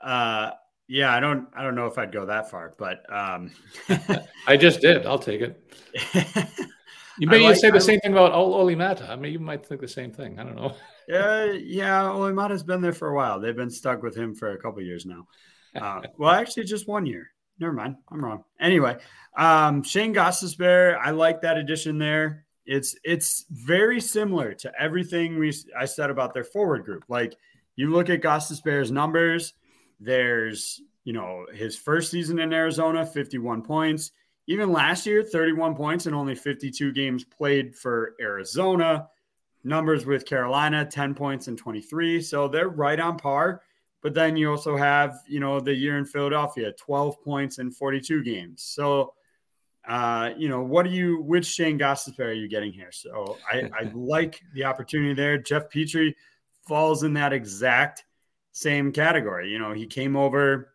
[0.00, 0.52] Uh,
[0.86, 3.50] yeah, I don't I don't know if I'd go that far, but um
[4.46, 5.06] I just did.
[5.06, 5.74] I'll take it.
[7.18, 9.08] You may like, say the I, same thing about Olli Maatta.
[9.08, 10.38] I mean, you might think the same thing.
[10.38, 10.74] I don't know.
[11.08, 12.10] Yeah, yeah.
[12.10, 13.40] Olli Maatta's been there for a while.
[13.40, 15.26] They've been stuck with him for a couple years now.
[15.74, 17.30] Uh, well, actually, just one year.
[17.60, 17.96] Never mind.
[18.10, 18.44] I'm wrong.
[18.60, 18.96] Anyway,
[19.36, 22.46] um, Shane Gostisbehere, I like that addition there.
[22.66, 27.04] It's it's very similar to everything we I said about their forward group.
[27.08, 27.36] Like
[27.76, 29.52] you look at Gostisbehere's numbers
[30.00, 34.12] there's, you know, his first season in Arizona, 51 points.
[34.46, 39.08] Even last year, 31 points and only 52 games played for Arizona.
[39.64, 42.20] Numbers with Carolina, 10 points and 23.
[42.20, 43.62] So they're right on par.
[44.02, 48.22] But then you also have, you know, the year in Philadelphia, 12 points in 42
[48.22, 48.62] games.
[48.62, 49.14] So,
[49.88, 52.92] uh, you know, what do you, which Shane Gostisbehere are you getting here?
[52.92, 55.38] So I, I like the opportunity there.
[55.38, 56.14] Jeff Petry
[56.66, 58.04] falls in that exact
[58.52, 59.50] same category.
[59.50, 60.74] You know, he came over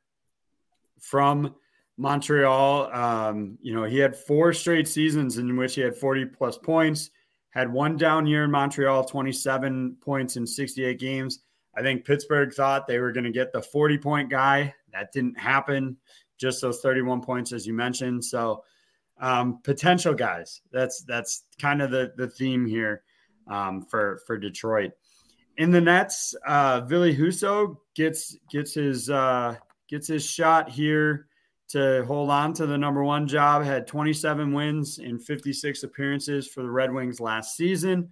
[1.00, 1.56] from
[1.98, 2.94] Montreal.
[2.94, 7.12] Um, you know, he had four straight seasons in which he had 40 plus points,
[7.52, 11.40] had one down year in Montreal, 27 points in 68 games.
[11.76, 14.74] I think Pittsburgh thought they were going to get the 40 point guy.
[14.92, 15.98] That didn't happen.
[16.38, 18.24] Just those 31 points, as you mentioned.
[18.24, 18.64] So,
[19.20, 20.62] um, potential guys.
[20.72, 23.04] That's that's kind of the the theme here
[23.48, 24.92] um, for for Detroit.
[25.58, 29.56] In the Nets, uh, Ville Husso gets gets his uh,
[29.90, 31.28] gets his shot here
[31.70, 33.64] to hold on to the number one job.
[33.64, 38.12] Had 27 wins in 56 appearances for the Red Wings last season.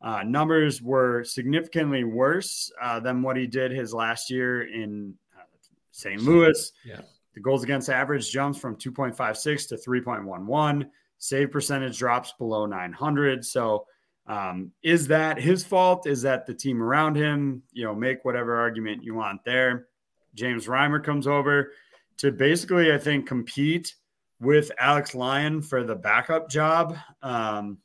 [0.00, 5.42] Uh, numbers were significantly worse uh, than what he did his last year in uh,
[5.90, 6.20] St.
[6.22, 6.72] Louis.
[6.84, 7.00] Yeah.
[7.34, 10.88] The goals against average jumps from 2.56 to 3.11.
[11.18, 13.44] Save percentage drops below 900.
[13.44, 13.86] So,
[14.26, 16.06] um, is that his fault?
[16.06, 17.62] Is that the team around him?
[17.72, 19.86] You know, make whatever argument you want there.
[20.34, 21.72] James Reimer comes over
[22.18, 23.94] to basically, I think, compete
[24.40, 26.96] with Alex Lyon for the backup job.
[27.22, 27.78] Um,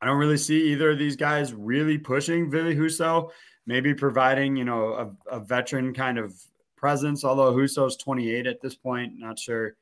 [0.00, 3.30] I don't really see either of these guys really pushing Ville Husso,
[3.66, 6.34] maybe providing, you know, a, a veteran kind of
[6.76, 9.14] presence, although Husso's 28 at this point.
[9.16, 9.76] Not sure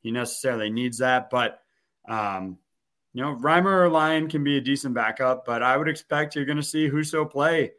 [0.00, 1.30] he necessarily needs that.
[1.30, 1.60] But,
[2.08, 2.58] um,
[3.12, 6.44] you know, Reimer or Lyon can be a decent backup, but I would expect you're
[6.44, 7.72] going to see Husso play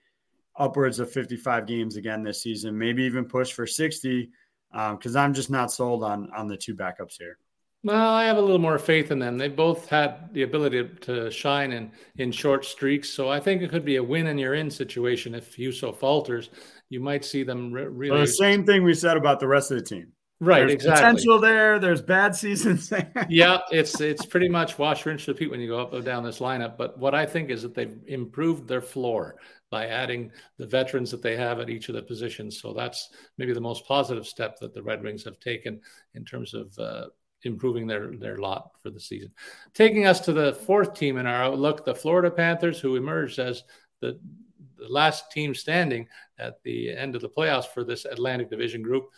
[0.58, 4.30] upwards of 55 games again this season, maybe even push for 60,
[4.72, 7.38] because um, I'm just not sold on on the two backups here.
[7.84, 9.38] Well, I have a little more faith in them.
[9.38, 13.70] They both had the ability to shine in in short streaks, so I think it
[13.70, 16.50] could be a win and you're in situation if Husso falters
[16.90, 18.12] you might see them re- really.
[18.12, 20.12] Well, the same thing we said about the rest of the team.
[20.39, 21.02] Right, there's exactly.
[21.02, 21.80] Potential there.
[21.80, 22.93] There's bad seasons
[23.30, 26.39] yeah, it's it's pretty much wash, rinse, repeat when you go up or down this
[26.39, 26.78] lineup.
[26.78, 29.38] But what I think is that they've improved their floor
[29.71, 32.62] by adding the veterans that they have at each of the positions.
[32.62, 35.82] So that's maybe the most positive step that the Red Wings have taken
[36.13, 37.08] in terms of uh,
[37.41, 39.32] improving their their lot for the season.
[39.73, 43.63] Taking us to the fourth team in our outlook, the Florida Panthers, who emerged as
[44.02, 44.19] the
[44.78, 49.10] the last team standing at the end of the playoffs for this Atlantic Division group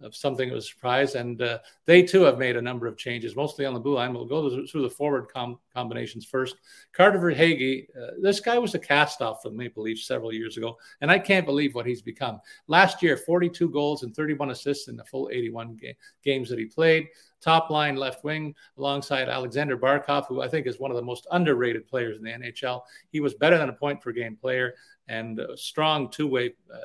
[0.00, 1.14] of something that was a surprise.
[1.14, 4.14] And uh, they too have made a number of changes, mostly on the blue line.
[4.14, 6.56] We'll go through the forward com- combinations first.
[6.92, 10.78] Carter Verhaeghe, uh, this guy was a cast off the Maple Leafs several years ago,
[11.00, 12.40] and I can't believe what he's become.
[12.66, 16.66] Last year, 42 goals and 31 assists in the full 81 ga- games that he
[16.66, 17.08] played.
[17.40, 21.26] Top line left wing alongside Alexander Barkov, who I think is one of the most
[21.30, 22.82] underrated players in the NHL.
[23.10, 24.74] He was better than a point per game player
[25.06, 26.78] and a strong two way uh,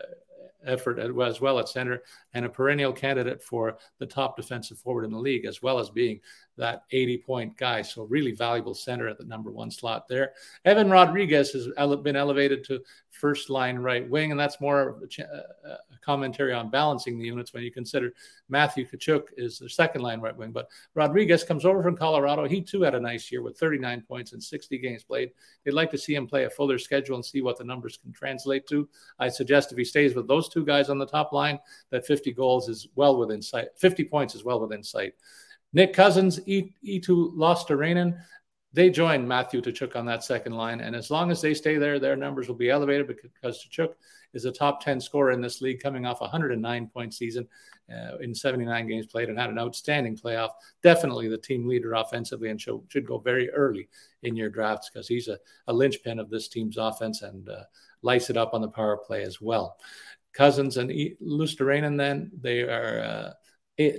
[0.65, 2.01] effort as well at center
[2.33, 5.89] and a perennial candidate for the top defensive forward in the league, as well as
[5.89, 6.19] being
[6.57, 7.81] that 80 point guy.
[7.81, 10.33] So, really valuable center at the number one slot there.
[10.65, 11.67] Evan Rodrigues has
[12.03, 16.69] been elevated to first line right wing, and that's more a uh, uh, commentary on
[16.69, 18.13] balancing the units when you consider
[18.49, 20.51] Matthew Tkachuk is the second line right wing.
[20.51, 22.47] But Rodriguez comes over from Colorado.
[22.47, 25.31] He too had a nice year with 39 points in 60 games played.
[25.63, 28.11] They'd like to see him play a fuller schedule and see what the numbers can
[28.11, 28.87] translate to.
[29.19, 31.59] I suggest if he stays with those two guys on the top line,
[31.91, 33.67] that 50 goals is well within sight.
[33.77, 35.13] 50 points is well within sight.
[35.73, 38.17] Nick Cousins, Eetu Luostarinen,
[38.73, 40.81] they join Matthew Tkachuk on that second line.
[40.81, 43.93] And as long as they stay there, their numbers will be elevated because Tkachuk
[44.33, 47.47] is a top 10 scorer in this league, coming off a 109 point season
[47.91, 50.49] uh, in 79 games played and had an outstanding playoff.
[50.81, 53.89] Definitely the team leader offensively and should, should go very early
[54.23, 57.63] in your drafts because he's a, a linchpin of this team's offense and uh,
[58.01, 59.77] lights it up on the power play as well.
[60.33, 63.03] Cousins and e- Luostarinen, then they are.
[63.03, 63.33] Uh,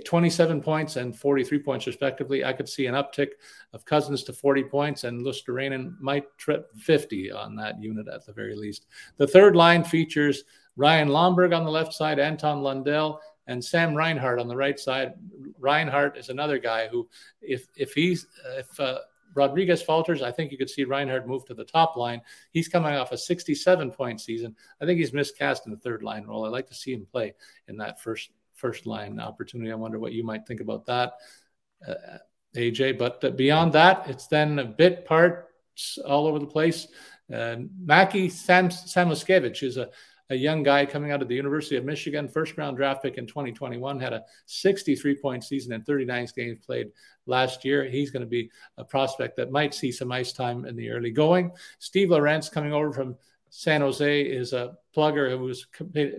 [0.05, 2.45] 27 points and 43 points respectively.
[2.45, 3.31] I could see an uptick
[3.73, 8.31] of Cousins to 40 points and Luostarinen might trip 50 on that unit at the
[8.31, 8.85] very least.
[9.17, 10.45] The third line features
[10.77, 15.13] Ryan Lomberg on the left side, Anton Lundell, and Sam Reinhart on the right side.
[15.59, 17.07] Reinhart is another guy who,
[17.41, 18.99] if if he's if uh,
[19.35, 22.21] Rodrigues falters, I think you could see Reinhart move to the top line.
[22.51, 24.55] He's coming off a 67 point season.
[24.81, 26.45] I think he's miscast in the third line role.
[26.45, 27.33] I'd like to see him play
[27.67, 29.71] in that first first line opportunity.
[29.71, 31.13] I wonder what you might think about that,
[31.87, 32.17] uh,
[32.55, 32.97] AJ.
[32.97, 36.87] But uh, beyond that, it's then a bit parts all over the place.
[37.33, 39.89] Uh, Mackie Sam Samoskevich is a
[40.29, 43.27] a young guy coming out of the University of Michigan, first round draft pick in
[43.27, 46.91] 2021, had a 63 point season and 39 games played
[47.27, 47.85] last year.
[47.85, 51.11] He's going to be a prospect that might see some ice time in the early
[51.11, 51.51] going.
[51.79, 53.15] Steve Lorentz coming over from
[53.57, 55.65] San Jose is a plugger who's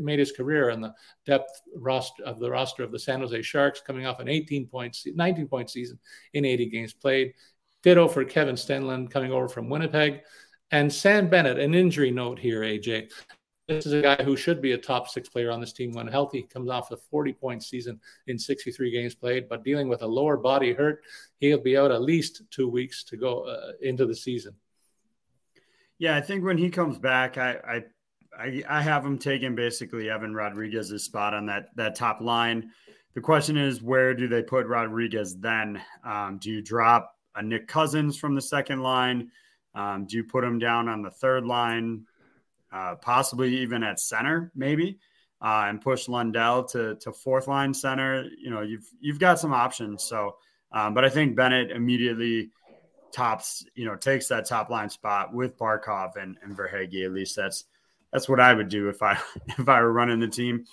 [0.01, 0.95] made his career on the
[1.27, 5.07] depth roster of the roster of the San Jose Sharks, coming off an 18 points,
[5.07, 5.99] 19 point season
[6.33, 7.35] in 80 games played.
[7.83, 10.21] Ditto for Kevin Stenlund coming over from Winnipeg.
[10.71, 13.11] And Sam Bennett, an injury note here, AJ.
[13.69, 16.07] This is a guy who should be a top six player on this team when
[16.07, 16.45] healthy.
[16.45, 20.39] Comes off a 40 point season in 63 games played, but dealing with a lower
[20.39, 21.03] body hurt,
[21.41, 24.55] he'll be out at least two weeks to go uh, into the season.
[25.99, 27.85] Yeah, I think when he comes back, I, I,
[28.39, 32.71] I I have him taking basically Evan Rodrigues's spot on that that top line.
[33.15, 35.81] The question is, where do they put Rodrigues then?
[36.05, 39.31] Um, do you drop a Nick Cousins from the second line?
[39.75, 42.07] Um, do you put him down on the third line?
[42.73, 44.99] uh, possibly even at center, maybe,
[45.41, 48.25] uh, and push Lundell to to fourth line center.
[48.39, 50.05] You know, you've you've got some options.
[50.05, 50.37] So,
[50.73, 52.51] um, but I think Bennett immediately
[53.17, 57.05] tops, you know, takes that top line spot with Barkov and, and Verhaeghe.
[57.05, 57.65] At least that's
[58.13, 59.19] that's what I would do if I
[59.59, 60.65] if I were running the team.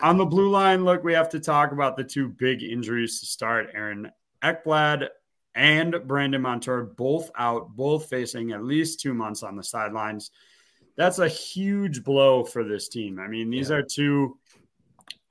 [0.00, 3.26] On the blue line, look, we have to talk about the two big injuries to
[3.26, 3.70] start.
[3.74, 4.10] Aaron
[4.42, 5.08] Ekblad
[5.54, 10.30] and Brandon Montour both out, both facing at least two months on the sidelines
[10.96, 13.18] that's a huge blow for this team.
[13.18, 13.76] I mean, these yeah.
[13.76, 14.38] are two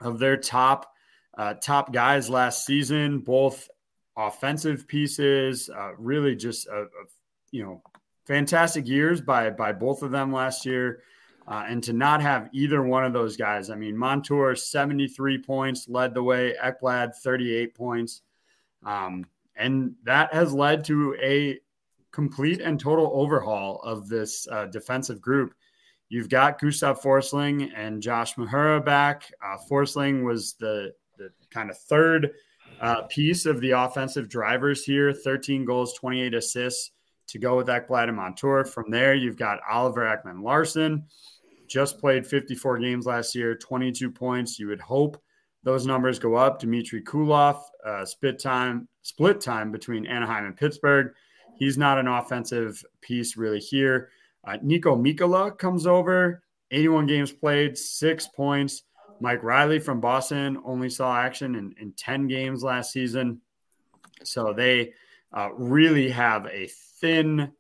[0.02, 0.92] of their top
[1.36, 3.70] uh, top guys last season, both
[4.18, 5.70] offensive pieces.
[5.70, 7.06] Uh, really, just a, a,
[7.52, 7.82] you know
[8.26, 11.02] fantastic years by by both of them last year.
[11.46, 15.90] Uh, and to not have either one of those guys, I mean, Montour 73 points
[15.90, 18.22] led the way, Ekblad 38 points.
[18.86, 19.26] Um,
[19.58, 21.60] and that has led to a
[22.14, 25.54] complete and total overhaul of this uh, defensive group.
[26.08, 29.30] You've got Gustav Forsling and Josh Mahura back.
[29.44, 32.32] Uh, Forsling was the, the kind of third
[32.82, 36.92] uh, piece of the offensive drivers here 13 goals, 28 assists
[37.28, 38.66] to go with Ekblad and Montour.
[38.66, 41.06] From there, you've got Oliver Ekman Larsson,
[41.68, 44.60] just played 54 games last year, 22 points.
[44.60, 45.22] You would hope
[45.64, 46.60] those numbers go up.
[46.60, 51.14] Dmitry Kulikov, uh, split time, split time between Anaheim and Pittsburgh.
[51.58, 54.10] He's not an offensive piece really here.
[54.46, 58.84] Uh, Niko Mikkola comes over, 81 games played, six points.
[59.24, 63.40] Mike Reilly from Boston only saw action in, in 10 games last season.
[64.26, 64.92] So they
[65.32, 66.68] uh, really have a
[67.00, 67.54] thin,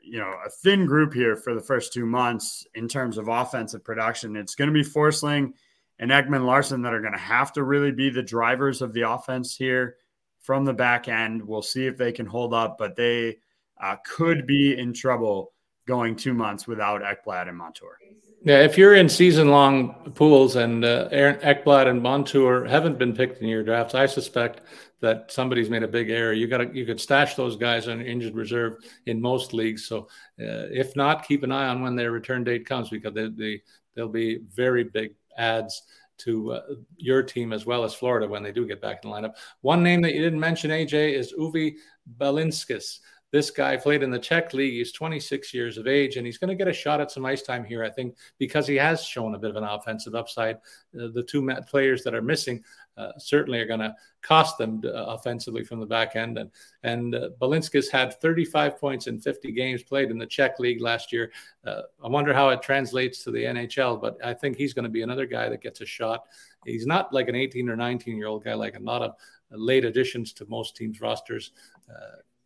[0.00, 3.82] you know, a thin group here for the first two months in terms of offensive
[3.82, 4.36] production.
[4.36, 5.54] It's going to be Forsling
[5.98, 9.10] and Ekman Larsson that are going to have to really be the drivers of the
[9.10, 9.96] offense here
[10.38, 11.42] from the back end.
[11.42, 13.38] We'll see if they can hold up, but they
[13.82, 15.54] uh, could be in trouble
[15.86, 17.98] going two months without Ekblad and Montour.
[18.44, 23.16] Yeah, if you're in season long pools and uh, Aaron Ekblad and Montour haven't been
[23.16, 24.60] picked in your drafts, I suspect
[25.00, 26.34] that somebody's made a big error.
[26.34, 28.76] You got to you could stash those guys on injured reserve
[29.06, 29.86] in most leagues.
[29.86, 33.28] So uh, if not, keep an eye on when their return date comes because they,
[33.28, 33.62] they
[33.94, 35.82] they'll be very big ads
[36.18, 36.62] to uh,
[36.98, 39.36] your team as well as Florida when they do get back in the lineup.
[39.62, 41.76] One name that you didn't mention, AJ, is Uvis
[42.18, 42.98] Balinskis.
[43.34, 44.74] This guy played in the Czech league.
[44.74, 47.42] He's 26 years of age, and he's going to get a shot at some ice
[47.42, 50.54] time here, I think, because he has shown a bit of an offensive upside.
[50.96, 52.62] Uh, the two players that are missing
[52.96, 53.92] uh, certainly are going to
[54.22, 56.38] cost them uh, offensively from the back end.
[56.38, 56.48] And
[56.84, 61.12] and uh, Balinskis had 35 points in 50 games played in the Czech league last
[61.12, 61.32] year.
[61.66, 64.88] Uh, I wonder how it translates to the NHL, but I think he's going to
[64.88, 66.26] be another guy that gets a shot.
[66.64, 69.16] He's not like an 18 or 19 year old guy, like a lot of
[69.50, 71.50] late additions to most teams' rosters.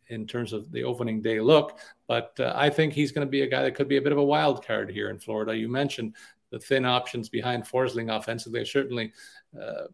[0.09, 1.79] In terms of the opening day look.
[2.07, 4.11] But uh, I think he's going to be a guy that could be a bit
[4.11, 5.55] of a wild card here in Florida.
[5.55, 6.15] You mentioned
[6.49, 8.65] the thin options behind Forsling offensively.
[8.65, 9.13] Certainly,
[9.59, 9.85] uh,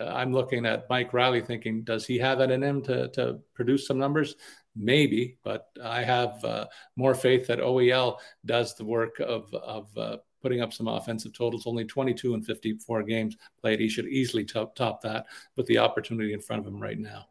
[0.00, 3.38] uh, I'm looking at Mike Reilly thinking, does he have it in him to, to
[3.54, 4.36] produce some numbers?
[4.76, 10.16] Maybe, but I have uh, more faith that OEL does the work of, of uh,
[10.42, 11.66] putting up some offensive totals.
[11.66, 13.78] Only 22 and 54 games played.
[13.78, 15.26] He should easily top, top that
[15.56, 17.26] with the opportunity in front of him right now.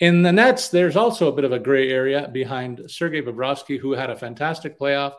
[0.00, 3.92] In the Nets, there's also a bit of a gray area behind Sergei Bobrovsky, who
[3.92, 5.12] had a fantastic playoff.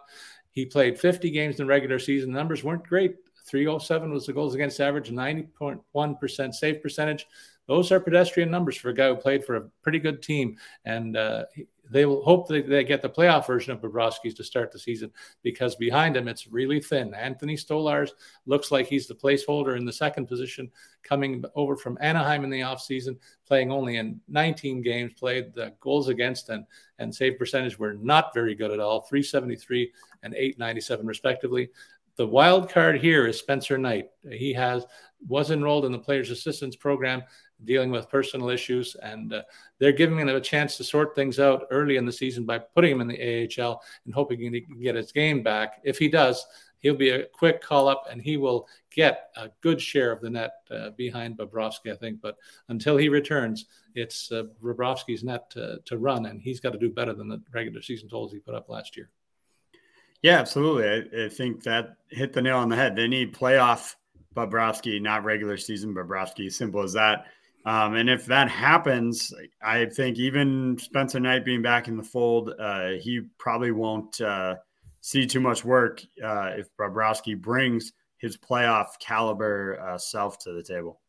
[0.50, 2.32] He played 50 games in the regular season.
[2.32, 3.15] The numbers weren't great.
[3.46, 7.27] 307 was the goals against average, 90.1% save percentage.
[7.67, 10.58] Those are pedestrian numbers for a guy who played for a pretty good team.
[10.84, 11.46] And uh,
[11.92, 15.12] they will hope that they get the playoff version of Bobrovsky's to start the season
[15.44, 17.13] because behind him it's really thin.
[17.13, 18.12] Anthony Stolarz
[18.46, 20.71] looks like he's the placeholder in the second position,
[21.04, 25.54] coming over from Anaheim in the offseason, playing only in 19 games played.
[25.54, 26.65] The goals against and,
[26.98, 29.92] and save percentage were not very good at all 373
[30.23, 31.69] and 897, respectively.
[32.15, 34.12] the wild card here is Spencer Knight.
[34.29, 34.85] He has
[35.27, 37.23] was enrolled in the players assistance program
[37.66, 39.42] dealing with personal issues and uh,
[39.80, 42.92] they're giving him a chance to sort things out early in the season by putting
[42.92, 45.82] him in the AHL and hoping he can get his game back.
[45.84, 46.46] If he does,
[46.80, 50.30] he'll be a quick call up and he will get a good share of the
[50.30, 52.22] net uh, behind Bobrovsky, I think.
[52.22, 52.38] But
[52.70, 56.90] until he returns, it's uh, Bobrovsky's net to, to run, and he's got to do
[56.90, 59.10] better than the regular season totals he put up last year.
[60.22, 60.88] Yeah, absolutely.
[60.88, 62.96] I, I, think that hit the nail on the head.
[62.96, 63.96] They need playoff
[64.36, 66.52] Bobrovsky, not regular season Bobrovsky.
[66.52, 67.26] Simple as that.
[67.66, 72.54] Um, and if that happens, I think even Spencer Knight being back in the fold,
[72.60, 74.56] uh, he probably won't uh,
[75.02, 80.64] see too much work uh, if Bobrovsky brings his playoff caliber uh, self to the
[80.64, 81.00] table.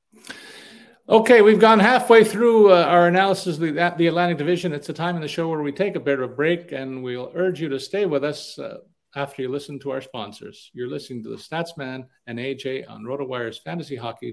[1.09, 4.73] Okay, we've gone halfway through uh, our analysis of the, the, Atlantic Division.
[4.73, 7.03] It's a time in the show where we take a bit of a break, and
[7.03, 8.79] we'll urge you to stay with us uh,
[9.17, 10.71] after you listen to our sponsors.
[10.73, 14.33] You're listening to the Statsman and AJ on RotoWire's Fantasy Hockey.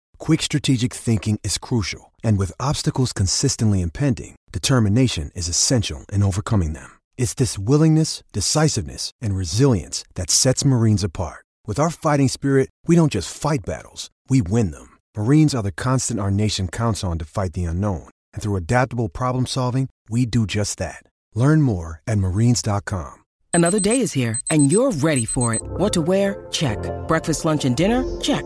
[0.21, 2.13] quick strategic thinking is crucial.
[2.23, 6.99] And with obstacles consistently impending, determination is essential in overcoming them.
[7.17, 11.45] It's this willingness, decisiveness, and resilience that sets Marines apart.
[11.65, 14.97] With our fighting spirit, we don't just fight battles, we win them.
[15.17, 18.09] Marines are the constant our nation counts on to fight the unknown.
[18.33, 21.03] And through adaptable problem solving, we do just that.
[21.33, 23.23] Learn more at marines.com.
[23.53, 25.61] Another day is here, and you're ready for it.
[25.63, 26.45] What to wear?
[26.51, 26.77] Check.
[27.07, 28.03] Breakfast, lunch, and dinner?
[28.21, 28.45] Check.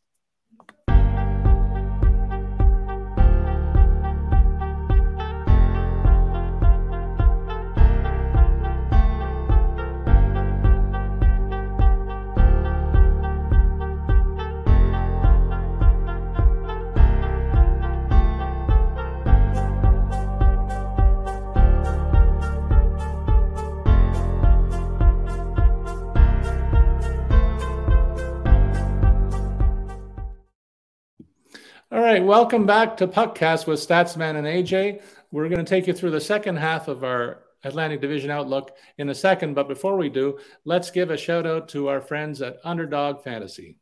[32.01, 35.03] All right, welcome back to Puckcast with Statsman and AJ.
[35.31, 39.09] We're going to take you through the second half of our Atlantic Division outlook in
[39.09, 42.57] a second, but before we do, let's give a shout out to our friends at
[42.63, 43.77] Underdog Fantasy.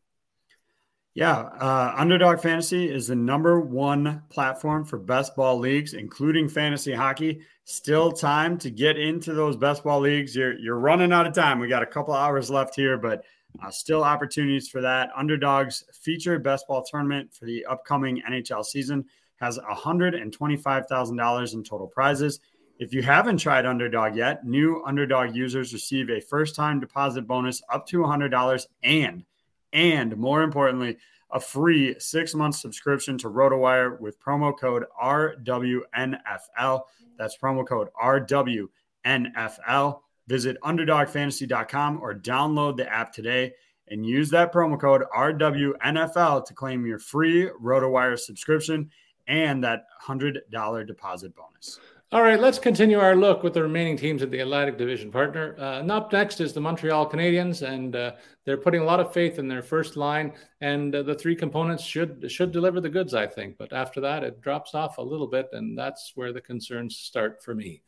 [1.13, 6.93] Yeah, uh, Underdog Fantasy is the number one platform for best ball leagues, including fantasy
[6.93, 7.43] hockey.
[7.63, 10.35] Still time to get into those best ball leagues.
[10.35, 11.59] You're you're running out of time.
[11.59, 13.23] We got a couple hours left here, but
[13.63, 15.09] uh, still opportunities for that.
[15.15, 19.05] Underdogs featured best ball tournament for the upcoming NHL season
[19.37, 22.39] has $125,000 in total prizes.
[22.79, 27.85] If you haven't tried Underdog yet, new Underdog users receive a first-time deposit bonus up
[27.87, 29.23] to $100 and
[29.73, 30.97] and more importantly,
[31.31, 36.81] a free 6-month subscription to RotoWire with promo code RWNFL.
[37.17, 39.99] That's promo code RWNFL.
[40.29, 43.51] Visit underdogfantasy.com or download the app today
[43.87, 48.91] and use that promo code RWNFL to claim your free RotoWire subscription
[49.27, 51.79] and that $100 deposit bonus.
[52.11, 55.55] All right, let's continue our look with the remaining teams at the Atlantic Division partner.
[55.59, 58.13] Uh, up next is the Montreal Canadiens, and uh,
[58.45, 61.83] they're putting a lot of faith in their first line, and uh, the three components
[61.83, 63.59] should should deliver the goods, I think.
[63.59, 67.43] But after that, it drops off a little bit, and that's where the concerns start
[67.43, 67.83] for me.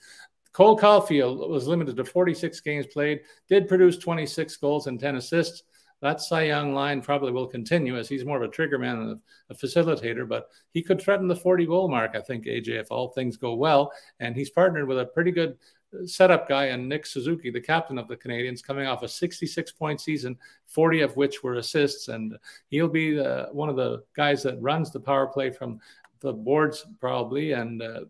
[0.54, 5.64] Cole Caufield was limited to 46 games played, did produce 26 goals and 10 assists
[6.02, 9.12] that Cy Young line probably will continue as he's more of a trigger man and
[9.12, 12.88] a, a, facilitator, but he could threaten the 40 goal mark, I think, AJ, if
[12.91, 13.91] all things go well.
[14.20, 15.58] And he's partnered with a pretty good
[16.06, 20.02] setup guy and Nick Suzuki, the captain of the Canadiens, coming off a 66 point
[20.02, 22.08] season, 40 of which were assists.
[22.08, 22.36] And
[22.70, 25.80] he'll be uh, one of the guys that runs the power play from
[26.22, 27.52] the boards, probably.
[27.52, 28.02] And uh,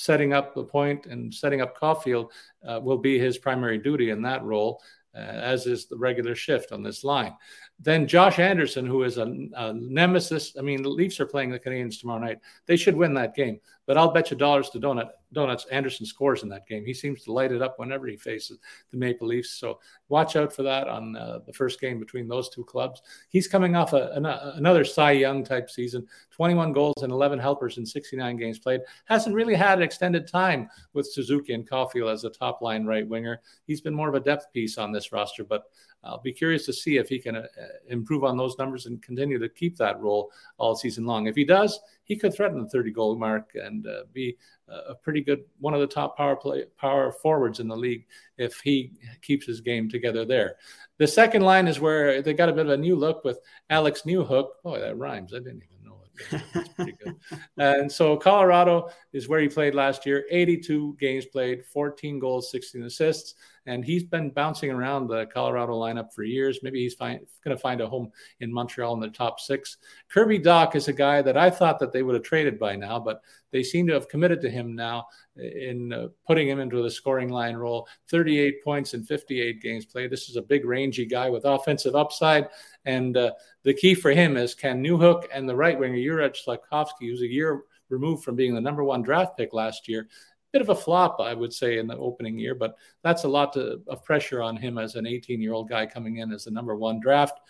[0.00, 2.30] setting up the point and setting up Caufield
[2.66, 4.80] uh, will be his primary duty in that role
[5.14, 7.34] uh, as is the regular shift on this line.
[7.80, 9.26] Then Josh Anderson, who is a,
[9.56, 10.54] a, nemesis.
[10.58, 12.38] I mean, the Leafs are playing the Canadiens tomorrow night.
[12.66, 15.66] They should win that game, but I'll bet you dollars to donut donuts.
[15.66, 16.84] Anderson scores in that game.
[16.86, 18.60] He seems to light it up whenever he faces
[18.92, 19.50] the Maple Leafs.
[19.50, 23.02] So watch out for that on uh, the first game between those two clubs.
[23.30, 27.78] He's coming off a, an, another Cy Young type season 21 goals and 11 helpers
[27.78, 28.80] in 69 games played.
[29.06, 33.40] Hasn't really had extended time with Suzuki and Caufield as a top line right winger.
[33.66, 35.64] He's been more of a depth piece on this roster, but
[36.02, 37.46] I'll be curious to see if he can uh,
[37.88, 41.26] improve on those numbers and continue to keep that role all season long.
[41.26, 44.36] If he does, he could threaten the 30 goal mark and uh, be
[44.68, 48.06] a pretty good one of the top power play power forwards in the league
[48.38, 50.56] if he keeps his game together there.
[50.98, 54.02] The second line is where they got a bit of a new look with Alex
[54.02, 54.48] Newhook.
[54.64, 55.32] Oh, that rhymes.
[55.34, 56.42] I didn't even know it.
[56.52, 57.16] That's pretty good.
[57.58, 60.24] and so Colorado is where he played last year.
[60.30, 63.34] 82 games played, 14 goals, 16 assists
[63.70, 66.58] and he's been bouncing around the Colorado lineup for years.
[66.60, 68.10] Maybe he's going to find a home
[68.40, 69.76] in Montreal in the top six.
[70.08, 72.98] Kirby Dach is a guy that I thought that they would have traded by now,
[72.98, 75.06] but they seem to have committed to him now
[75.36, 77.86] in uh, putting him into the scoring line role.
[78.08, 80.10] 38 points in 58 games played.
[80.10, 82.48] This is a big, rangy guy with offensive upside,
[82.84, 83.30] and uh,
[83.62, 87.26] the key for him is can Newhook and the right winger Juraj Slafkovsky, who's a
[87.30, 90.08] year removed from being the number one draft pick last year,
[90.52, 93.52] bit of a flop, I would say, in the opening year, but that's a lot
[93.54, 96.50] to, of pressure on him as an 18 year old guy coming in as the
[96.50, 97.40] number one draft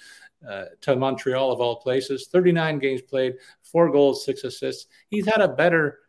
[0.49, 2.29] uh, to Montreal of all places.
[2.31, 4.87] 39 games played, four goals, six assists.
[5.09, 6.01] He's had a better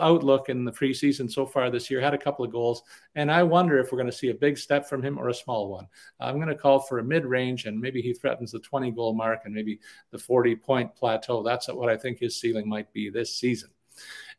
[0.00, 2.82] outlook in the preseason so far this year, had a couple of goals.
[3.14, 5.34] And I wonder if we're going to see a big step from him or a
[5.34, 5.86] small one.
[6.20, 9.14] I'm going to call for a mid range, and maybe he threatens the 20 goal
[9.14, 11.42] mark and maybe the 40 point plateau.
[11.42, 13.70] That's what I think his ceiling might be this season.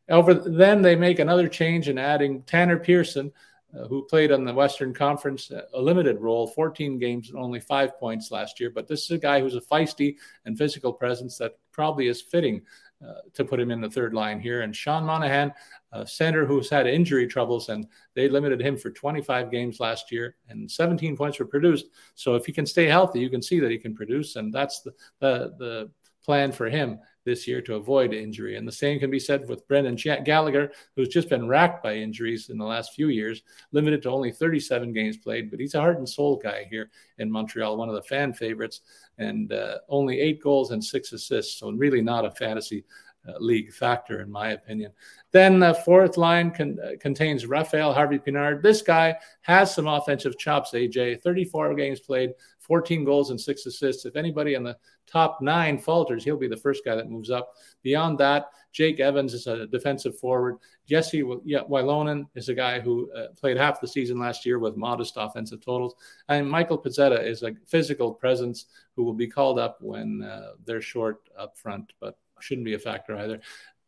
[0.09, 3.31] Over then, they make another change in adding Tanner Pearson,
[3.77, 7.59] uh, who played on the Western Conference uh, a limited role, 14 games and only
[7.59, 8.69] five points last year.
[8.69, 12.61] But this is a guy who's a feisty and physical presence that probably is fitting
[13.03, 14.61] uh, to put him in the third line here.
[14.61, 15.53] And Sean Monahan,
[15.91, 20.35] a center who's had injury troubles, and they limited him for 25 games last year,
[20.49, 21.87] and 17 points were produced.
[22.15, 24.81] So if he can stay healthy, you can see that he can produce, and that's
[24.81, 25.91] the the, the
[26.23, 28.57] plan for him this year to avoid injury.
[28.57, 32.49] And the same can be said with Brendan Gallagher, who's just been racked by injuries
[32.49, 35.49] in the last few years, limited to only 37 games played.
[35.49, 38.81] But he's a heart and soul guy here in Montreal, one of the fan favorites,
[39.17, 41.59] and uh, only eight goals and six assists.
[41.59, 42.83] So, really not a fantasy
[43.27, 44.91] uh, league factor, in my opinion.
[45.31, 48.61] Then the fourth line con- uh, contains Rafaël Harvey-Pinard.
[48.61, 51.21] This guy has some offensive chops, AJ.
[51.21, 52.33] 34 games played,
[52.63, 54.05] 14 goals and six assists.
[54.05, 57.53] If anybody in the top nine falters, he'll be the first guy that moves up.
[57.81, 60.57] Beyond that, Jake Evans is a defensive forward.
[60.87, 65.15] Jesse Ylonen is a guy who uh, played half the season last year with modest
[65.17, 65.95] offensive totals.
[66.29, 70.81] And Michael Pezzetta is a physical presence who will be called up when uh, they're
[70.81, 73.39] short up front, but shouldn't be a factor either.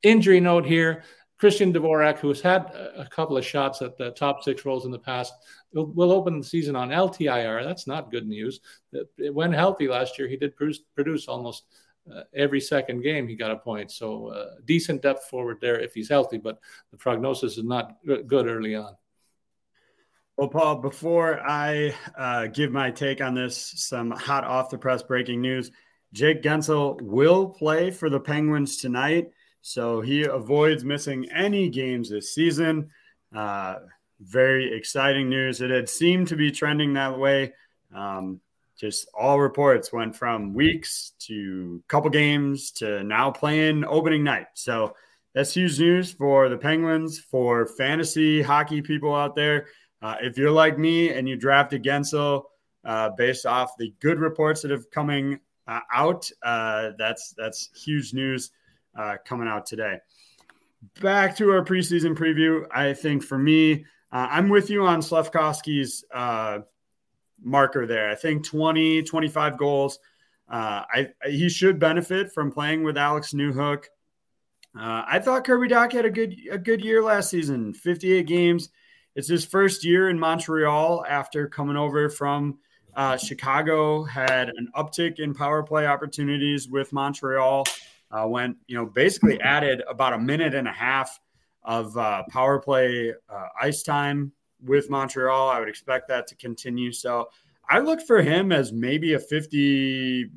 [0.04, 1.04] Injury note here
[1.38, 4.92] Christian Dvorak, who has had a couple of shots at the top six roles in
[4.92, 5.34] the past,
[5.74, 7.64] will, will open the season on LTIR.
[7.64, 8.62] That's not good news.
[9.18, 11.66] When healthy last year, he did produce, produce almost
[12.14, 13.28] uh, every second game.
[13.28, 13.92] He got a point.
[13.92, 16.60] So uh, decent depth forward there if he's healthy, but
[16.92, 18.96] the prognosis is not good early on.
[20.38, 25.02] Well, Paul, before I uh, give my take on this, some hot off the press
[25.02, 25.72] breaking news.
[26.14, 29.32] Jake Guentzel will play for the Penguins tonight.
[29.68, 32.92] So he avoids missing any games this season.
[33.36, 33.78] Uh,
[34.20, 35.60] very exciting news.
[35.60, 37.52] It had seemed to be trending that way.
[37.92, 38.42] Um,
[38.78, 44.46] just all reports went from weeks to couple games to now playing opening night.
[44.54, 44.96] So
[45.34, 49.66] that's huge news for the Penguins, for fantasy hockey people out there.
[50.00, 52.44] Uh, if you're like me and you drafted Guentzel
[52.84, 58.14] uh, based off the good reports that have coming uh, out, uh, that's that's huge
[58.14, 58.52] news
[58.96, 60.00] uh, coming out today.
[61.02, 62.66] back to our preseason preview.
[62.72, 66.60] I think for me, uh, I'm with you on Slafkovsky's uh,
[67.42, 68.10] marker there.
[68.10, 70.00] I think 20, 25 goals.
[70.48, 73.86] Uh, I he should benefit from playing with Alex Newhook.
[74.78, 78.70] Uh, I thought Kirby Dach had a good a good year last season, 58 games.
[79.16, 82.60] It's his first year in Montreal after coming over from
[82.96, 84.04] uh, Chicago.
[84.04, 87.66] Had an uptick in power play opportunities with Montreal.
[88.12, 91.20] Uh, went you know basically added about a minute and a half
[91.64, 94.32] of uh, power play uh, ice time
[94.64, 95.50] with Montreal.
[95.50, 96.92] I would expect that to continue.
[96.92, 97.30] So
[97.70, 100.30] I look for him as maybe a 50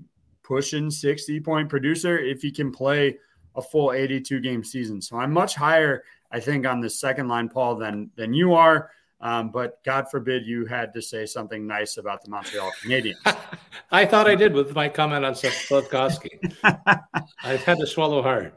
[0.43, 3.19] pushing 60 point producer if he can play
[3.55, 5.03] a full 82 game season.
[5.03, 8.91] So I'm much higher, I think, on the second line, Paul, than than you are.
[9.21, 13.17] Um, but God forbid you had to say something nice about the Montreal Canadiens.
[13.91, 16.55] I thought I did with my comment on Slafkovsky.
[17.43, 18.53] I've had to swallow hard.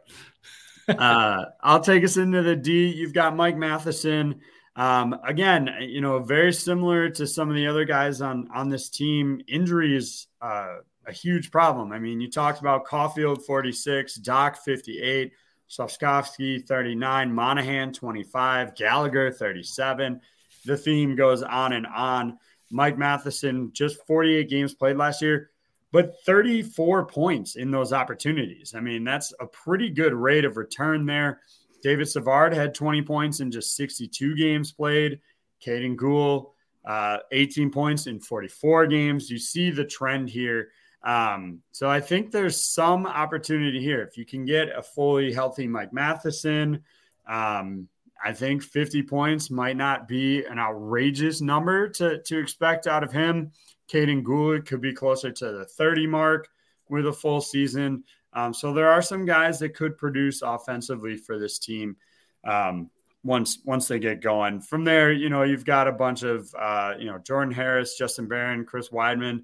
[0.88, 2.88] uh, I'll take us into the D.
[2.88, 4.41] You've got Mike Matheson.
[4.76, 8.89] Um, again, you know, very similar to some of the other guys on on this
[8.89, 9.41] team.
[9.47, 11.91] Injuries uh, a huge problem.
[11.91, 15.32] I mean, you talked about Caufield 46, Dach 58,
[15.70, 20.22] Slafkovsky 39, Monahan 25, Gallagher 37.
[20.66, 22.38] The theme goes on and on.
[22.72, 25.49] Mike Matheson just 48 games played last year,
[25.91, 28.74] but 34 points in those opportunities.
[28.76, 31.41] I mean, that's a pretty good rate of return there.
[31.84, 35.20] David Savard had 20 points in just 62 games played.
[35.66, 36.51] Kaiden Guhle,
[36.86, 39.30] uh, 18 points in 44 games.
[39.30, 40.70] You see the trend here.
[41.03, 44.01] Um, so I think there's some opportunity here.
[44.03, 46.84] If you can get a fully healthy Mike Matheson,
[47.28, 47.88] um,
[48.24, 53.11] I think 50 points might not be an outrageous number to, to expect out of
[53.11, 53.51] him.
[53.91, 56.47] Kaiden Guhle could be closer to the 30 mark
[56.89, 58.03] with a full season.
[58.34, 61.97] Um, so there are some guys that could produce offensively for this team
[62.45, 62.89] um,
[63.24, 64.61] once once they get going.
[64.61, 68.28] From there, you know, you've got a bunch of uh, you know Jordan Harris, Justin
[68.28, 69.43] Barron, Chris Wideman.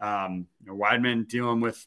[0.00, 1.84] Um, you know, Wideman dealing with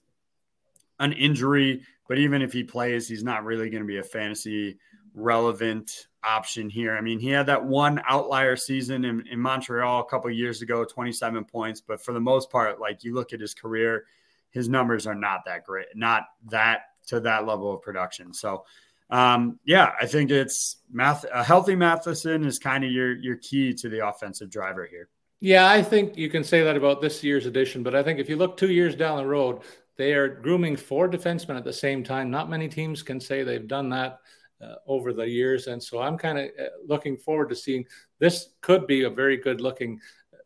[0.99, 4.77] an injury, but even if he plays, he's not really going to be a fantasy
[5.13, 6.95] relevant option here.
[6.95, 10.85] I mean, he had that one outlier season in, in Montreal a couple years ago,
[10.85, 14.05] 27 points, but for the most part, like you look at his career,
[14.51, 18.33] his numbers are not that great, not that to that level of production.
[18.33, 18.65] So,
[19.09, 21.25] um, yeah, I think it's math.
[21.33, 25.09] A healthy Matheson is kind of your your key to the offensive driver here.
[25.41, 28.29] Yeah, I think you can say that about this year's edition, but I think if
[28.29, 29.61] you look two years down the road,
[29.97, 32.29] they are grooming four defensemen at the same time.
[32.29, 34.19] Not many teams can say they've done that
[34.61, 37.85] uh, over the years, and so I'm kind of uh, looking forward to seeing
[38.19, 38.49] this.
[38.61, 39.99] Could be a very good looking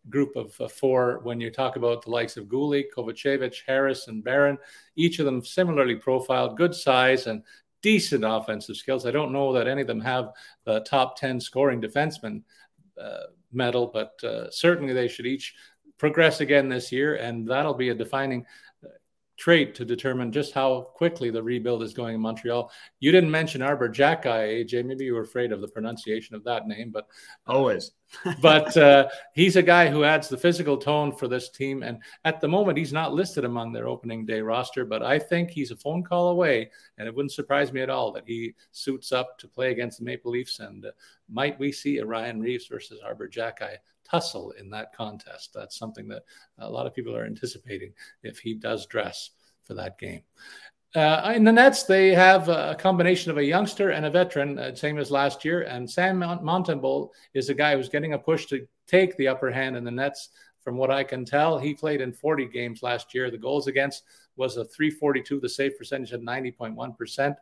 [0.09, 4.23] group of uh, four when you talk about the likes of Guhle, Kovacevic, Harris, and
[4.23, 4.57] Barron.
[4.95, 7.43] Each of them similarly profiled, good size, and
[7.81, 9.05] decent offensive skills.
[9.05, 10.31] I don't know that any of them have
[10.63, 12.41] the top 10 scoring defenseman
[12.99, 15.53] uh, medal, but uh, certainly they should each
[15.97, 18.45] progress again this year, and that'll be a defining
[19.37, 22.71] trait to determine just how quickly the rebuild is going in Montreal.
[22.99, 24.85] You didn't mention Arber Xhekaj, AJ.
[24.85, 27.07] Maybe you were afraid of the pronunciation of that name, but
[27.47, 27.91] uh, always.
[28.41, 31.83] but uh, he's a guy who adds the physical tone for this team.
[31.83, 35.49] And at the moment, he's not listed among their opening day roster, but I think
[35.49, 36.71] he's a phone call away.
[36.97, 40.05] And it wouldn't surprise me at all that he suits up to play against the
[40.05, 40.59] Maple Leafs.
[40.59, 40.91] And uh,
[41.29, 43.77] might we see a Ryan Reaves versus Arber Xhekaj
[44.09, 45.51] tussle in that contest.
[45.53, 46.23] That's something that
[46.59, 47.93] a lot of people are anticipating
[48.23, 49.31] if he does dress
[49.63, 50.21] for that game.
[50.95, 54.73] Uh, in the Nets, they have a combination of a youngster and a veteran, uh,
[54.73, 55.63] same as last year.
[55.63, 59.75] And Sam Montembeault is a guy who's getting a push to take the upper hand
[59.75, 60.29] in the Nets.
[60.61, 63.29] From what I can tell, he played in 40 games last year.
[63.29, 64.03] The goals against
[64.37, 65.39] was a 342.
[65.39, 67.35] The save percentage at 90.1 percent.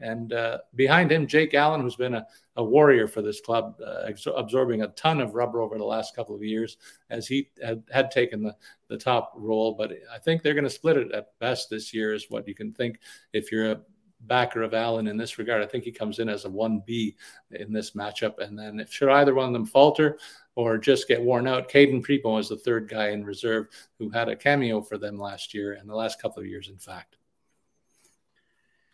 [0.00, 2.26] And uh, behind him, Jake Allen, who's been a,
[2.56, 6.34] a warrior for this club, uh, absorbing a ton of rubber over the last couple
[6.34, 6.76] of years
[7.10, 8.54] as he had, had taken the,
[8.88, 9.74] the top role.
[9.74, 12.54] But I think they're going to split it at best this year, is what you
[12.54, 13.00] can think
[13.32, 13.80] if you're a
[14.22, 15.62] backer of Allen in this regard.
[15.62, 17.14] I think he comes in as a 1B
[17.52, 18.38] in this matchup.
[18.38, 20.18] And then if should either one of them falter
[20.54, 23.66] or just get worn out, Cayden Primeau is the third guy in reserve
[23.98, 26.78] who had a cameo for them last year and the last couple of years, in
[26.78, 27.17] fact.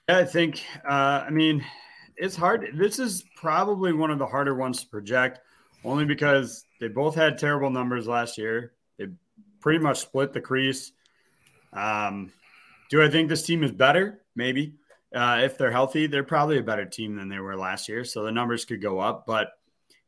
[0.09, 1.65] I think, uh, I mean,
[2.17, 2.71] it's hard.
[2.75, 5.41] This is probably one of the harder ones to project,
[5.83, 8.73] only because they both had terrible numbers last year.
[8.99, 9.07] They
[9.61, 10.93] pretty much split the crease.
[11.73, 12.33] Um,
[12.91, 14.21] do I think this team is better?
[14.37, 14.75] Maybe.
[15.15, 18.05] Uh, if they're healthy, they're probably a better team than they were last year.
[18.05, 19.27] So the numbers could go up.
[19.27, 19.53] But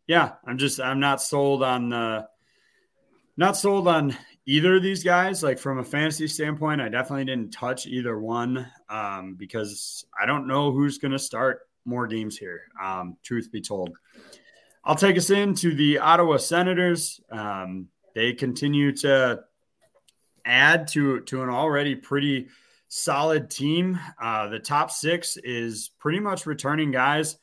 [0.07, 2.29] yeah, I'm just, I'm not sold on the,
[3.37, 4.17] not sold on
[4.47, 5.43] either of these guys.
[5.43, 10.47] Like from a fantasy standpoint, I definitely didn't touch either one um, because I don't
[10.47, 12.63] know who's going to start more games here.
[12.83, 13.97] Um, truth be told,
[14.85, 17.21] I'll take us into the Ottawa Senators.
[17.31, 19.41] Um, they continue to
[20.45, 22.49] add to to an already pretty
[22.89, 23.99] solid team.
[24.21, 27.37] Uh, the top six is pretty much returning guys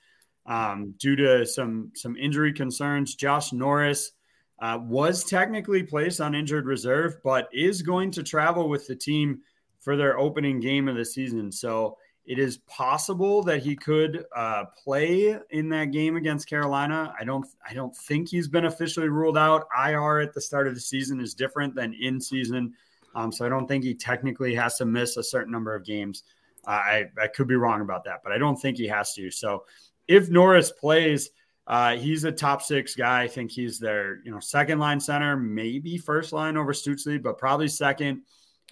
[0.45, 3.15] um, due to some some injury concerns.
[3.15, 4.11] Josh Norris
[4.59, 9.41] uh, was technically placed on injured reserve, but is going to travel with the team
[9.79, 11.51] for their opening game of the season.
[11.51, 17.13] So it is possible that he could uh, play in that game against Carolina.
[17.19, 17.45] I don't.
[17.69, 19.67] I don't think he's been officially ruled out.
[19.77, 22.73] IR at the start of the season is different than in season,
[23.13, 26.23] um, so I don't think he technically has to miss a certain number of games.
[26.65, 29.29] Uh, I I could be wrong about that, but I don't think he has to.
[29.29, 29.65] So
[30.07, 31.29] if Norris plays,
[31.65, 33.23] uh, he's a top six guy.
[33.23, 37.37] I think he's their you know second line center, maybe first line over Stützle, but
[37.37, 38.21] probably second.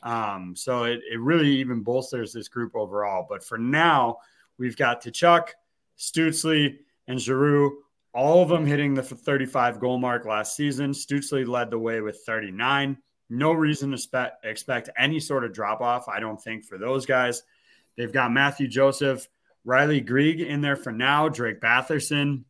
[0.03, 3.25] Um, so it, it really even bolsters this group overall.
[3.29, 4.17] But for now,
[4.57, 5.49] we've got Tkachuk,
[5.97, 6.77] Stützle,
[7.07, 7.83] and Giroux,
[8.13, 10.91] all of them hitting the 35 goal mark last season.
[10.91, 12.97] Stützle led the way with 39.
[13.29, 17.05] No reason to spe- expect any sort of drop off, I don't think, for those
[17.05, 17.43] guys.
[17.95, 19.27] They've got Mathieu Joseph,
[19.63, 22.43] Ridly Greig in there for now, Drake Batherson,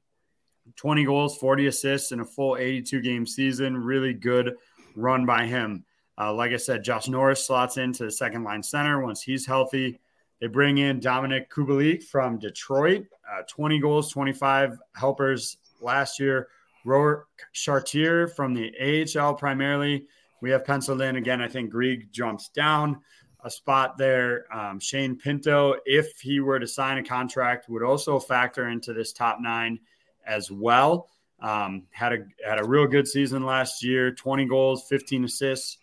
[0.76, 3.78] 20 goals, 40 assists in a full 82 game season.
[3.78, 4.56] Really good
[4.96, 5.86] run by him.
[6.18, 10.00] Uh, like I said, Josh Norris slots into the second line center once he's healthy.
[10.40, 16.48] They bring in Dominik Kubalik from Detroit, uh, 20 goals, 25 helpers last year.
[16.84, 18.74] Rourke Chartier from the
[19.16, 20.08] AHL primarily.
[20.42, 21.42] We have penciled in again.
[21.42, 23.02] I think Greig jumps down
[23.44, 24.46] a spot there.
[24.56, 29.14] Um, Shane Pinto, if he were to sign a contract, would also factor into this
[29.14, 29.80] top nine
[30.26, 31.08] as well.
[31.42, 34.12] Um, had a had a real good season last year.
[34.12, 35.78] 20 goals, 15 assists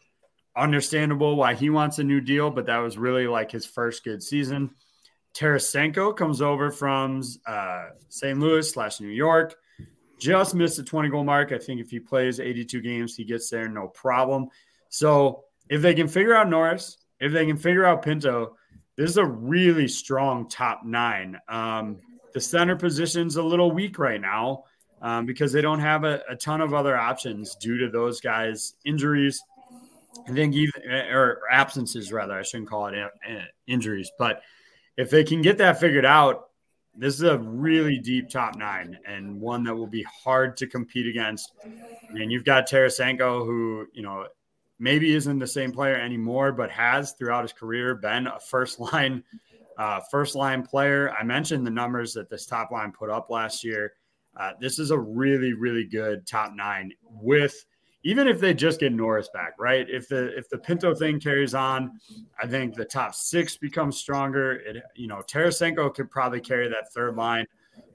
[0.58, 4.22] understandable why he wants a new deal, but that was really like his first good
[4.22, 4.70] season.
[5.34, 8.38] Tarasenko comes over from uh, St.
[8.38, 9.54] Louis slash New York.
[10.18, 11.52] Just missed the 20 goal mark.
[11.52, 14.48] I think if he plays 82 games, he gets there no problem.
[14.88, 18.56] So if they can figure out Norris, if they can figure out Pinto,
[18.96, 21.38] this is a really strong top nine.
[21.48, 22.00] Um,
[22.38, 24.62] the center position's a little weak right now
[25.02, 28.74] um, because they don't have a, a ton of other options due to those guys'
[28.84, 29.42] injuries
[30.26, 33.08] I think even or absences rather, I shouldn't call it uh,
[33.66, 34.42] injuries, but
[34.96, 36.48] if they can get that figured out,
[36.96, 41.06] this is a really deep top nine and one that will be hard to compete
[41.06, 41.52] against.
[42.08, 44.26] And you've got Tarasenko, who you know
[44.78, 49.22] maybe isn't the same player anymore, but has throughout his career been a first line,
[49.78, 51.14] uh, first line player.
[51.18, 53.94] I mentioned the numbers that this top line put up last year.
[54.36, 57.64] Uh, this is a really, really good top nine with
[58.04, 59.86] even if they just get Norris back, right?
[59.88, 61.98] If the if the Pinto thing carries on,
[62.40, 64.52] I think the top six becomes stronger.
[64.52, 67.46] It you know Tarasenko could probably carry that third line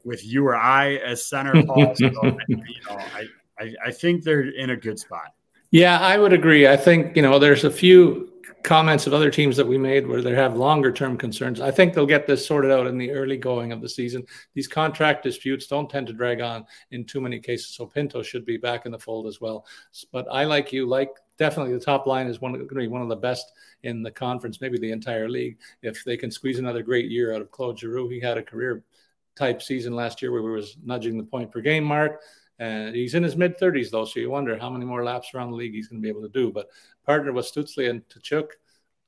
[0.04, 1.64] with you or I as center.
[1.66, 3.26] Paul, so, you know, I,
[3.60, 5.34] I I think they're in a good spot.
[5.72, 6.68] Yeah, I would agree.
[6.68, 8.33] I think you know there's a few
[8.64, 11.60] comments of other teams that we made where they have longer term concerns.
[11.60, 14.26] I think they'll get this sorted out in the early going of the season.
[14.54, 17.76] These contract disputes don't tend to drag on in too many cases.
[17.76, 19.66] So Pinto should be back in the fold as well.
[20.12, 23.02] But I like you, like definitely the top line is one going to be one
[23.02, 23.52] of the best
[23.84, 25.58] in the conference, maybe the entire league.
[25.82, 28.84] If they can squeeze another great year out of Claude Giroux, he had a career
[29.36, 32.22] type season last year where he was nudging the point per game mark.
[32.60, 34.06] And he's in his mid 30s, though.
[34.06, 36.22] So you wonder how many more laps around the league he's going to be able
[36.22, 36.52] to do.
[36.52, 36.68] But
[37.06, 38.50] partner with Stützle and Tkachuk,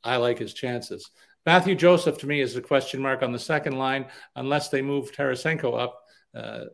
[0.03, 1.11] I like his chances.
[1.45, 5.11] Mathieu Joseph, to me, is a question mark on the second line, unless they move
[5.11, 6.01] Tarasenko up.
[6.33, 6.65] Uh,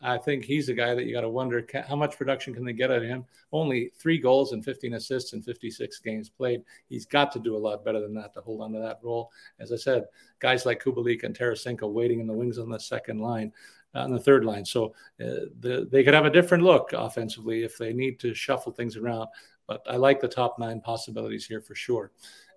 [0.00, 2.72] I think he's the guy that you got to wonder how much production can they
[2.72, 3.24] get out of him.
[3.50, 6.62] Only three goals and 15 assists in 56 games played.
[6.88, 9.32] He's got to do a lot better than that to hold on to that role.
[9.58, 10.04] As I said,
[10.38, 13.52] guys like Kubalik and Tarasenko waiting in the wings on the second line
[13.94, 14.64] on the third line.
[14.64, 18.72] So uh, the, they could have a different look offensively if they need to shuffle
[18.72, 19.28] things around.
[19.68, 22.10] But I like the top nine possibilities here for sure.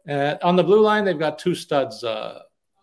[0.09, 2.39] Uh, on the blue line, they've got two studs, uh,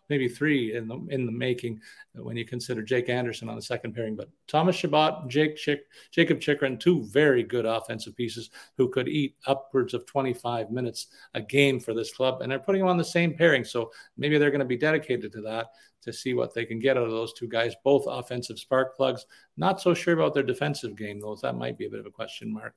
[0.09, 1.81] maybe three in the in the making
[2.15, 4.17] when you consider Jake Sanderson on the second pairing.
[4.17, 9.35] But Thomas Chabot, Jake Chick, Jakob Chychrun, two very good offensive pieces who could eat
[9.47, 13.05] upwards of 25 minutes a game for this club, and they're putting them on the
[13.05, 13.65] same pairing.
[13.65, 15.69] So maybe they're going to be dedicated to that
[16.03, 19.27] to see what they can get out of those two guys, both offensive spark plugs.
[19.57, 21.37] Not so sure about their defensive game, though.
[21.43, 22.75] That might be a bit of a question mark.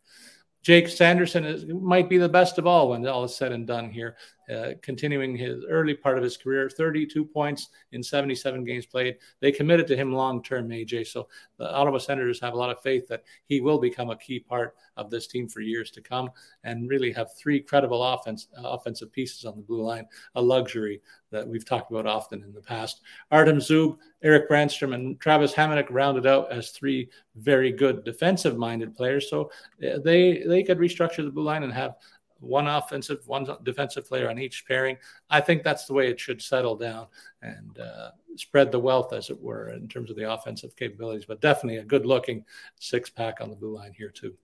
[0.62, 3.90] Jake Sanderson is, might be the best of all when all is said and done
[3.90, 4.16] here,
[4.50, 9.18] uh, continuing his early part of his career 32 points in 77 games played.
[9.40, 11.08] They committed to him long term, AJ.
[11.08, 11.28] So
[11.58, 14.76] the Ottawa Senators have a lot of faith that he will become a key part
[14.98, 16.30] of this team for years to come
[16.64, 21.02] and really have three credible offense, uh, offensive pieces on the blue line, a luxury
[21.32, 23.02] that we've talked about often in the past.
[23.32, 28.96] Artem Zub, Erik Brannstrom, and Travis Hamonic rounded out as three very good defensive minded
[28.96, 29.30] players.
[29.30, 29.50] So
[29.86, 31.96] uh, they, they could restructure the blue line and have
[32.42, 34.98] one offensive, one defensive player on each pairing.
[35.30, 37.08] I think that's the way it should settle down
[37.42, 41.26] and uh, spread the wealth, as it were, in terms of the offensive capabilities.
[41.26, 42.44] But definitely a good looking
[42.80, 44.36] six pack on the blue line here, too.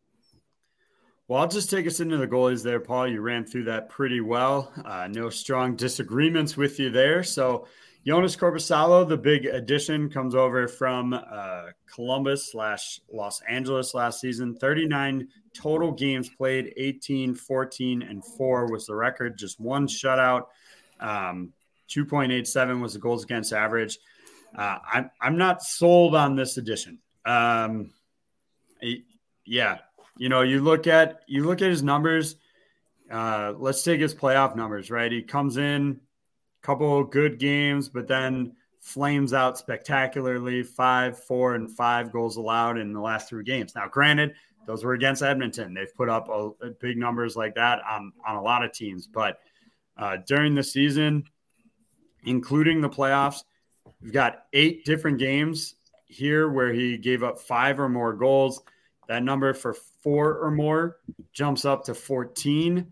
[1.27, 3.07] Well, I'll just take us into the goalies there, Paul.
[3.07, 4.71] You ran through that pretty well.
[4.85, 7.21] Uh, no strong disagreements with you there.
[7.21, 7.67] So,
[8.07, 14.55] Joonas Korpisalo, the big addition, comes over from uh, Columbus slash Los Angeles last season.
[14.55, 19.37] 39 total games played, 18, 14, and 4 was the record.
[19.37, 20.45] Just one shutout.
[21.01, 21.51] Um,
[21.89, 23.99] 2.87 was the goals against average.
[24.57, 26.99] Uh, I'm, I'm not sold on this addition.
[27.25, 27.91] Um,
[29.45, 29.79] yeah,
[30.17, 32.37] you know, you look at you look at his numbers.
[33.11, 35.11] Uh, let's take his playoff numbers, right?
[35.11, 35.99] He comes in
[36.61, 40.63] couple good games, but then flames out spectacularly.
[40.63, 43.75] Five, four, and five goals allowed in the last three games.
[43.75, 44.33] Now, granted,
[44.65, 45.73] those were against Edmonton.
[45.73, 49.07] They've put up a, a big numbers like that on on a lot of teams,
[49.07, 49.39] but
[49.97, 51.23] uh, during the season,
[52.25, 53.43] including the playoffs,
[54.01, 58.61] we've got eight different games here where he gave up five or more goals.
[59.07, 60.97] That number for four or more
[61.33, 62.87] jumps up to 14.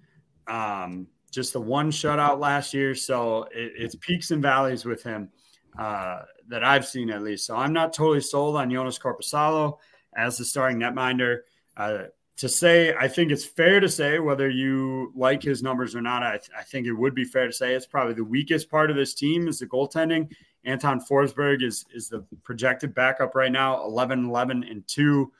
[0.48, 2.96] Um, just the one shutout last year.
[2.96, 5.30] So it, it's peaks and valleys with him
[5.78, 7.46] uh, that I've seen at least.
[7.46, 9.78] So I'm not totally sold on Joonas Korpisalo
[10.16, 11.40] as the starting netminder.
[11.76, 12.06] Uh,
[12.38, 16.22] to say, I think it's fair to say whether you like his numbers or not.
[16.22, 18.90] I, th- I, think it would be fair to say it's probably the weakest part
[18.90, 20.30] of this team is the goaltending.
[20.66, 25.32] Anton Forsberg is is the projected backup right now, 11, 11, and two,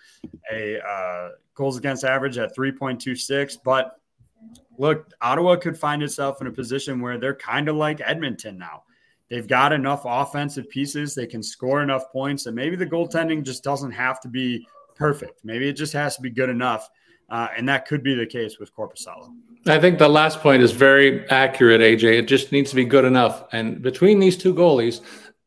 [0.52, 3.58] a uh, goals against average at 3.26.
[3.64, 4.00] But
[4.78, 8.84] look, Ottawa could find itself in a position where they're kind of like Edmonton now.
[9.30, 13.64] They've got enough offensive pieces, they can score enough points, and maybe the goaltending just
[13.64, 15.44] doesn't have to be perfect.
[15.44, 16.90] Maybe it just has to be good enough.
[17.28, 19.34] Uh, and that could be the case with Korpisalo.
[19.66, 22.20] I think the last point is very accurate, AJ.
[22.20, 23.46] It just needs to be good enough.
[23.52, 25.02] And between these two goalies,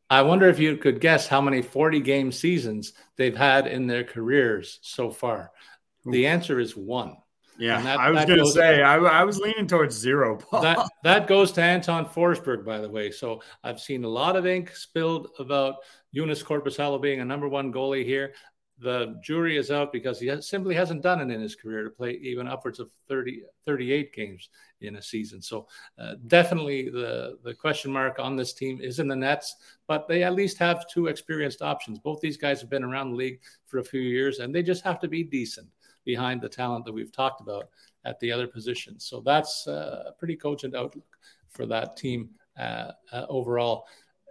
[0.09, 4.03] I wonder if you could guess how many 40 game seasons they've had in their
[4.03, 5.51] careers so far.
[6.05, 7.15] The answer is one.
[7.59, 10.37] Yeah, that, I was going to say I, I, was leaning towards zero.
[10.37, 10.61] Paul.
[10.61, 13.11] That that goes to Anton Forsberg, by the way.
[13.11, 15.75] So I've seen a lot of ink spilled about
[16.15, 18.33] Joonas Korpisalo being a number one goalie here.
[18.81, 21.89] The jury is out because he has, simply hasn't done it in his career to
[21.89, 24.47] play even upwards of 30, 38 games
[24.79, 25.41] in a season.
[25.41, 30.07] So uh, definitely the the question mark on this team is in the nets, but
[30.07, 31.99] they at least have two experienced options.
[31.99, 34.85] Both these guys have been around the league for a few years, and they just
[34.85, 35.67] have to be decent
[36.13, 37.65] behind the talent that we've talked about
[38.03, 39.05] at the other positions.
[39.09, 41.11] So that's uh, a pretty cogent outlook
[41.55, 43.85] for that team uh, uh, overall.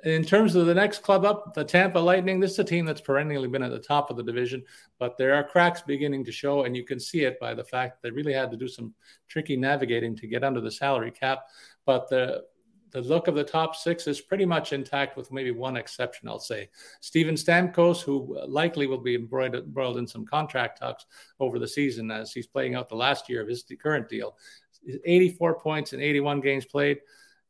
[0.04, 3.00] In terms of the next club up, the Tampa Lightning, this is a team that's
[3.00, 4.60] perennially been at the top of the division,
[4.98, 8.02] but there are cracks beginning to show, and you can see it by the fact
[8.02, 8.94] they really had to do some
[9.28, 11.46] tricky navigating to get under the salary cap.
[11.84, 12.44] But the
[12.90, 16.38] the look of the top six is pretty much intact, with maybe one exception, I'll
[16.38, 16.68] say.
[17.00, 21.06] Steven Stamkos, who likely will be embroiled in some contract talks
[21.40, 24.36] over the season as he's playing out the last year of his current deal.
[25.04, 26.98] 84 points in 81 games played.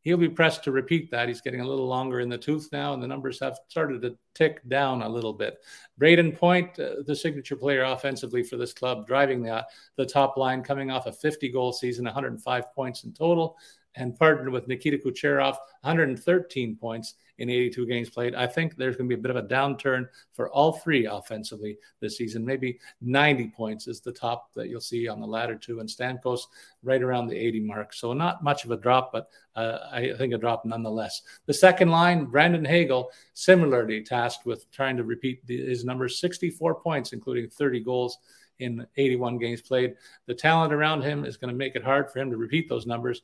[0.03, 1.29] He'll be pressed to repeat that.
[1.29, 4.17] He's getting a little longer in the tooth now, and the numbers have started to
[4.35, 5.59] tick down a little bit.
[6.01, 9.67] Brayden Point, uh, the signature player offensively for this club, driving the,
[9.97, 13.57] the top line, coming off a 50 goal season, 105 points in total
[13.99, 18.35] and partnered with Nikita Kucherov, 113 points in 82 games played.
[18.35, 21.79] I think there's going to be a bit of a downturn for all three offensively
[22.01, 22.45] this season.
[22.45, 26.43] Maybe 90 points is the top that you'll see on the latter two, and Stamkos
[26.83, 27.93] right around the 80 mark.
[27.93, 31.23] So not much of a drop, but uh, I think a drop nonetheless.
[31.47, 36.77] The second line, Brandon Hagel, similarly tasked with trying to repeat the, his numbers 64
[36.77, 38.19] points, including 30 goals
[38.61, 39.95] in 81 games played.
[40.27, 42.87] The talent around him is going to make it hard for him to repeat those
[42.87, 43.23] numbers.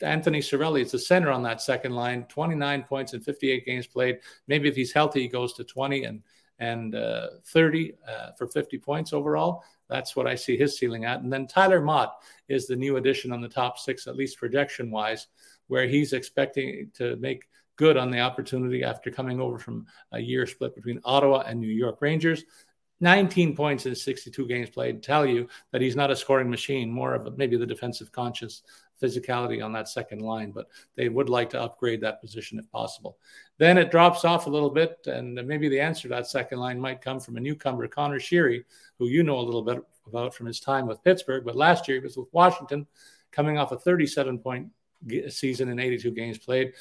[0.00, 4.18] Anthony Cirelli is the center on that second line, 29 points in 58 games played.
[4.48, 6.22] Maybe if he's healthy, he goes to 20 and
[6.58, 9.62] and uh, 30 uh, for 50 points overall.
[9.88, 11.20] That's what I see his ceiling at.
[11.20, 12.14] And then Tyler Motte
[12.48, 15.26] is the new addition on the top six, at least projection wise,
[15.68, 17.44] where he's expecting to make
[17.76, 21.66] good on the opportunity after coming over from a year split between Ottawa and New
[21.66, 22.44] York Rangers.
[23.00, 27.14] 19 points in 62 games played tell you that he's not a scoring machine, more
[27.14, 28.62] of a, maybe the defensive conscious
[29.00, 33.18] physicality on that second line, but they would like to upgrade that position if possible.
[33.58, 36.80] Then it drops off a little bit, and maybe the answer to that second line
[36.80, 38.64] might come from a newcomer, Connor Sheary,
[38.98, 41.98] who you know a little bit about from his time with Pittsburgh, but last year
[41.98, 42.86] he was with Washington,
[43.32, 44.68] coming off a 37 point
[45.28, 46.72] season in 82 games played.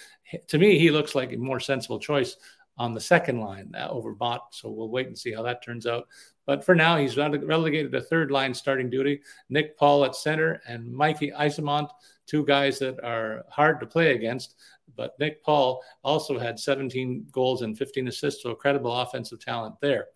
[0.47, 2.37] To me, he looks like a more sensible choice
[2.77, 4.53] on the second line uh, over Motte.
[4.53, 6.07] So we'll wait and see how that turns out.
[6.45, 9.21] But for now, he's relegated to third line starting duty.
[9.49, 11.89] Nick Paul at center and Mikey Eyssimont,
[12.27, 14.55] two guys that are hard to play against.
[14.95, 20.07] But Nick Paul also had 17 goals and 15 assists, so credible offensive talent there.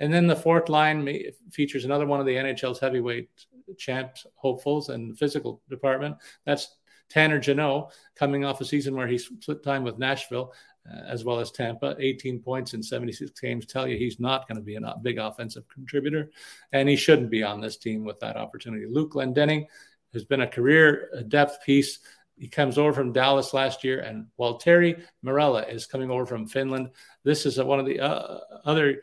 [0.00, 1.08] And then the fourth line
[1.50, 3.28] features another one of the NHL's heavyweight
[3.78, 6.16] champs hopefuls and physical department.
[6.44, 6.76] That's
[7.08, 10.52] Tanner Jeannot, coming off a season where he split time with Nashville
[10.86, 11.96] as well as Tampa.
[11.98, 15.68] 18 points in 76 games tell you he's not going to be a big offensive
[15.68, 16.30] contributor,
[16.72, 18.86] and he shouldn't be on this team with that opportunity.
[18.86, 19.66] Luke Glendening
[20.12, 22.00] has been a career depth piece.
[22.38, 26.90] He comes over from Dallas last year, and Valtteri Mirella is coming over from Finland.
[27.24, 29.02] This is one of the uh, other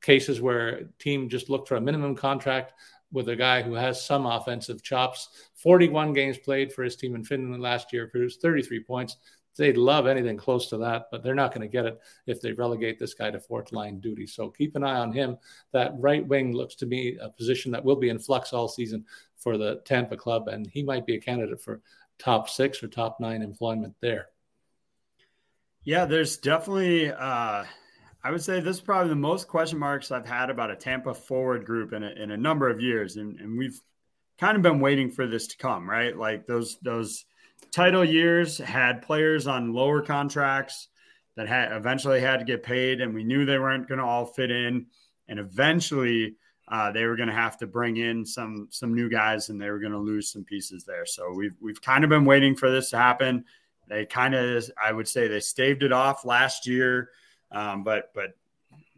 [0.00, 2.72] cases where team just looked for a minimum contract
[3.12, 5.28] with a guy who has some offensive chops.
[5.54, 9.16] 41 games played for his team in Finland last year, produced 33 points.
[9.56, 12.52] They'd love anything close to that, but they're not going to get it if they
[12.52, 14.26] relegate this guy to fourth line duty.
[14.26, 15.38] So keep an eye on him.
[15.72, 19.04] That right wing looks to me a position that will be in flux all season
[19.36, 21.80] for the Tampa club, and he might be a candidate for
[22.18, 24.28] top six or top nine employment there.
[25.84, 27.12] Yeah, there's definitely.
[27.12, 27.64] Uh
[28.26, 31.14] I would say this is probably the most question marks I've had about a Tampa
[31.14, 33.80] forward group in a, in a number of years, and, and we've
[34.36, 36.16] kind of been waiting for this to come, right?
[36.16, 37.24] Like those those
[37.72, 40.88] title years had players on lower contracts
[41.36, 44.24] that had eventually had to get paid, and we knew they weren't going to all
[44.24, 44.86] fit in,
[45.28, 46.36] and eventually
[46.68, 49.70] uh, they were going to have to bring in some some new guys, and they
[49.70, 51.06] were going to lose some pieces there.
[51.06, 53.44] So we've we've kind of been waiting for this to happen.
[53.88, 57.10] They kind of, I would say, they staved it off last year.
[57.52, 58.36] Um, but but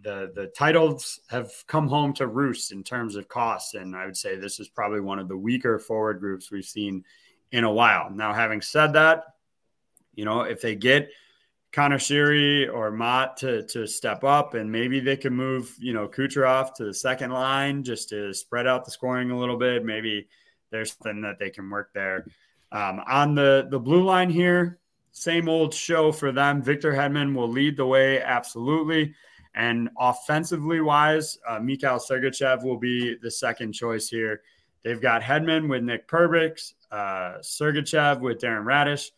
[0.02, 4.16] the the titles have come home to roost in terms of costs, and I would
[4.16, 7.04] say this is probably one of the weaker forward groups we've seen
[7.52, 8.10] in a while.
[8.10, 9.24] Now, having said that,
[10.14, 11.10] you know if they get
[11.72, 16.08] Conor Sheary or Motte to to step up, and maybe they can move you know
[16.08, 19.84] Kucherov to the second line just to spread out the scoring a little bit.
[19.84, 20.28] Maybe
[20.70, 22.26] there's something that they can work there.
[22.72, 24.78] Um, on the the blue line here,
[25.12, 26.62] same old show for them.
[26.62, 29.14] Victor Hedman will lead the way, absolutely.
[29.54, 34.42] And offensively wise, uh, Mikhail Sergachev will be the second choice here.
[34.88, 39.10] They've got Hedman with Nick Perbix, uh, Sergachev with Darren Raddysh.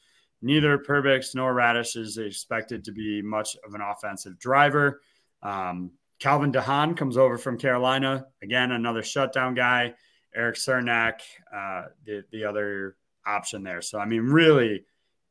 [0.43, 5.01] Neither Perbix nor Raddysh is expected to be much of an offensive driver.
[5.45, 8.27] Um, Calvin DeHaan comes over from Carolina.
[8.43, 9.95] Again, another shutdown guy.
[10.35, 11.21] Eric Cernak,
[11.55, 13.81] uh, the, the other option there.
[13.81, 14.87] So, I mean, really,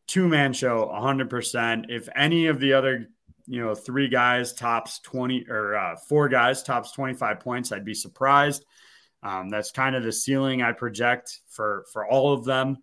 [0.07, 1.87] two man show 100%.
[1.89, 3.09] If any of the other,
[3.45, 7.93] you know, three guys tops 20 or uh, four guys tops 25 points, I'd be
[7.93, 8.63] surprised.
[9.21, 12.77] Um, that's kind of the ceiling I project for for all of them.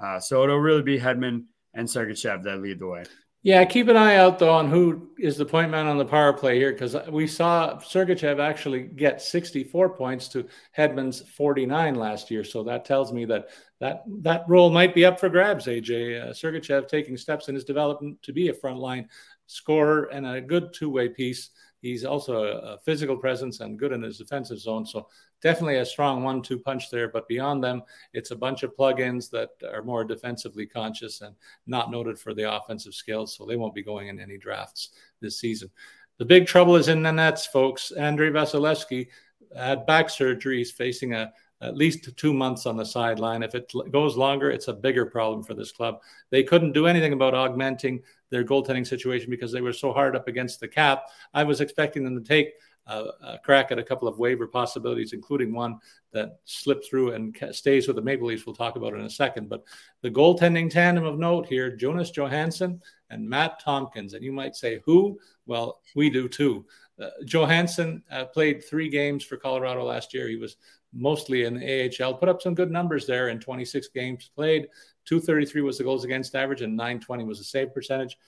[0.00, 3.04] Uh, so it'll really be Hedman and Sergachev that lead the way.
[3.42, 6.32] Yeah, keep an eye out though on who is the point man on the power
[6.34, 12.44] play here because we saw Sergachev actually get 64 points to Hedman's 49 last year.
[12.44, 13.48] So that tells me that
[13.80, 15.66] that that role might be up for grabs.
[15.66, 19.06] AJ uh, Sergachev taking steps in his development to be a frontline
[19.46, 21.48] scorer and a good two way piece.
[21.80, 24.84] He's also a, a, physical presence and good in his defensive zone.
[24.84, 25.08] So
[25.42, 27.08] definitely a strong one-two punch there.
[27.08, 27.82] But beyond them,
[28.12, 31.34] it's a bunch of plugins that are more defensively conscious and
[31.66, 33.36] not noted for the offensive skills.
[33.36, 35.70] So they won't be going in any drafts this season.
[36.18, 37.92] The big trouble is in the nets, folks.
[37.92, 39.08] Andrei Vasilevskiy
[39.56, 40.58] had back surgery.
[40.58, 41.32] He's facing a
[41.62, 43.42] at least two months on the sideline.
[43.42, 46.00] If it goes longer, it's a bigger problem for this club.
[46.30, 50.26] They couldn't do anything about augmenting their goaltending situation because they were so hard up
[50.26, 51.08] against the cap.
[51.34, 52.54] I was expecting them to take
[52.86, 55.78] a, a crack at a couple of waiver possibilities, including one
[56.12, 58.46] that slipped through and stays with the Maple Leafs.
[58.46, 59.48] We'll talk about in a second.
[59.48, 59.64] But
[60.02, 64.14] the goaltending tandem of note here Jonas Johansson and Matt Tompkins.
[64.14, 65.18] And you might say, who?
[65.46, 66.64] Well, we do too.
[67.00, 70.28] Uh, Johansson uh, played three games for Colorado last year.
[70.28, 70.56] He was
[70.92, 74.66] mostly in the AHL, put up some good numbers there in 26 games played.
[75.06, 78.18] 233 was the goals against average, and 920 was the save percentage.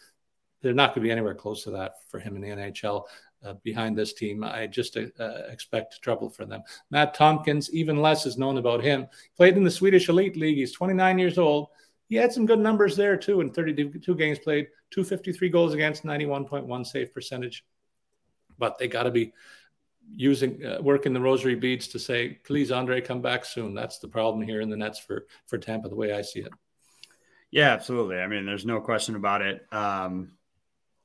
[0.62, 3.04] They're not going to be anywhere close to that for him in the NHL.
[3.44, 6.62] Uh, behind this team, I just uh, expect trouble for them.
[6.90, 9.08] Matt Tompkins, even less is known about him.
[9.36, 10.58] Played in the Swedish Elite League.
[10.58, 11.68] He's 29 years old.
[12.08, 16.86] He had some good numbers there too in 32 games played, 253 goals against, 91.1
[16.86, 17.64] save percentage.
[18.58, 19.32] But they got to be
[20.14, 23.74] using uh, working the rosary beads to say, please, Andre, come back soon.
[23.74, 26.52] That's the problem here in the Nets for for Tampa, the way I see it.
[27.50, 28.18] Yeah, absolutely.
[28.18, 29.66] I mean, there's no question about it.
[29.72, 30.32] Um,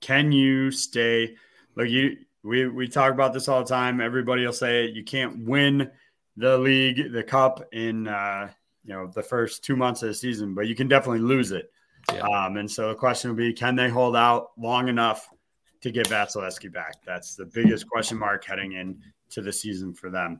[0.01, 1.35] can you stay?
[1.75, 2.17] Like you,
[2.47, 3.99] we we talk about this all the time.
[3.99, 4.95] Everybody will say it.
[4.95, 5.91] You can't win
[6.37, 8.49] the league, the cup in uh,
[8.85, 11.71] you know the first two months of the season, but you can definitely lose it.
[12.13, 12.21] Yeah.
[12.21, 15.27] Um, and so the question will be, can they hold out long enough
[15.81, 16.93] to get Vasilevskiy back?
[17.05, 20.39] That's the biggest question mark heading into the season for them.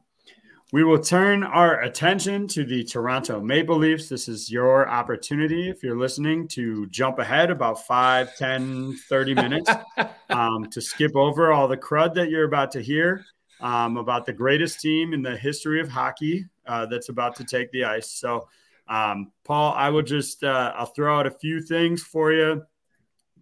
[0.74, 4.10] We will turn our attention to the Toronto Maple Leafs.
[4.10, 9.72] This is your opportunity, if you're listening, to jump ahead about 5, 10, 30 minutes
[10.30, 13.24] um, to skip over all the crud that you're about to hear
[13.62, 17.72] um, about the greatest team in the history of hockey uh, that's about to take
[17.72, 18.12] the ice.
[18.12, 18.50] So,
[18.90, 22.64] um, Paul, I will just uh, I'll throw out a few things for you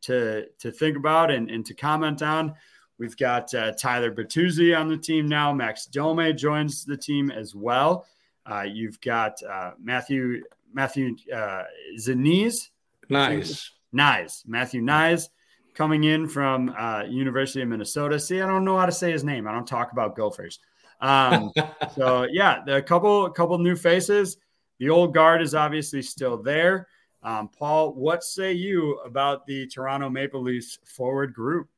[0.02, 2.54] to to think about and, and to comment on.
[2.98, 5.52] We've got uh, Tyler Bertuzzi on the team now.
[5.52, 8.06] Max Domi joins the team as well.
[8.46, 10.44] Uh, you've got uh, Matthew
[10.74, 11.64] Matthew uh,
[12.00, 12.70] Zaniz.
[13.10, 13.72] Nice.
[13.92, 14.44] Nice.
[14.46, 15.30] Matthew Knies
[15.74, 18.20] coming in from uh, University of Minnesota.
[18.20, 19.48] See, I don't know how to say his name.
[19.48, 20.60] I don't talk about Gophers.
[21.02, 21.52] Um,
[21.96, 24.38] so yeah, a couple a couple new faces.
[24.80, 26.88] The old guard is obviously still there.
[27.24, 31.70] Um, Paul, what say you about the Toronto Maple Leafs forward group?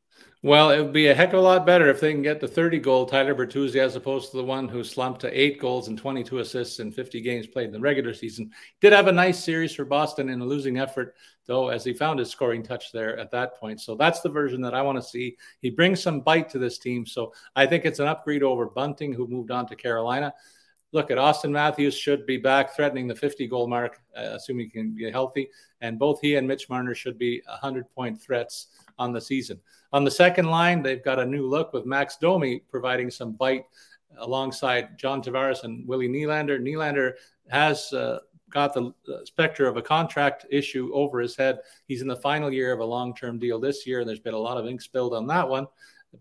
[0.43, 2.47] Well, it would be a heck of a lot better if they can get the
[2.47, 5.97] 30 goal Tyler Bertuzzi as opposed to the one who slumped to eight goals and
[5.97, 8.51] 22 assists in 50 games played in the regular season.
[8.80, 11.15] Did have a nice series for Boston in a losing effort,
[11.47, 13.82] though, as he found his scoring touch there at that point.
[13.82, 15.38] So that's the version that I want to see.
[15.59, 17.05] He brings some bite to this team.
[17.07, 20.34] So I think it's an upgrade over Bunting, who moved on to Carolina.
[20.93, 24.72] Look at Auston Matthews should be back threatening the 50 goal mark, uh, assuming he
[24.72, 25.49] can be healthy.
[25.82, 29.59] And both he and Mitch Marner should be 100 point threats on the season.
[29.93, 33.65] On the second line, they've got a new look with Max Domi providing some bite
[34.19, 36.59] alongside John Tavares and Willie Nylander.
[36.59, 37.13] Nylander
[37.49, 38.19] has uh,
[38.49, 38.93] got the
[39.25, 41.59] specter of a contract issue over his head.
[41.88, 44.33] He's in the final year of a long term deal this year, and there's been
[44.33, 45.67] a lot of ink spilled on that one.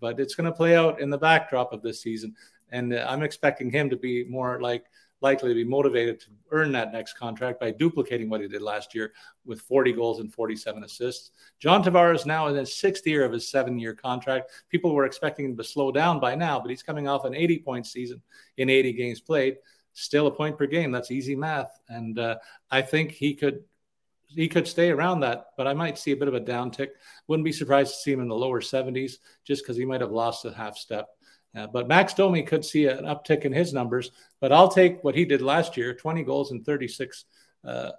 [0.00, 2.34] But it's going to play out in the backdrop of this season.
[2.70, 4.84] And uh, I'm expecting him to be more like
[5.20, 8.94] likely to be motivated to earn that next contract by duplicating what he did last
[8.94, 9.12] year
[9.44, 11.30] with 40 goals and 47 assists.
[11.58, 14.50] John Tavares now in his sixth year of his seven year contract.
[14.68, 17.58] People were expecting him to slow down by now, but he's coming off an 80
[17.60, 18.20] point season
[18.58, 19.56] in 80 games played.
[19.94, 20.92] Still a point per game.
[20.92, 21.80] That's easy math.
[21.88, 22.36] And uh,
[22.70, 23.64] I think he could
[24.28, 26.88] he could stay around that, but I might see a bit of a downtick.
[27.28, 29.14] Wouldn't be surprised to see him in the lower 70s
[29.44, 31.08] just because he might have lost a half step.
[31.56, 35.14] Uh, but Max Domi could see an uptick in his numbers, but I'll take what
[35.14, 37.24] he did last year 20 goals and 36
[37.64, 37.92] uh,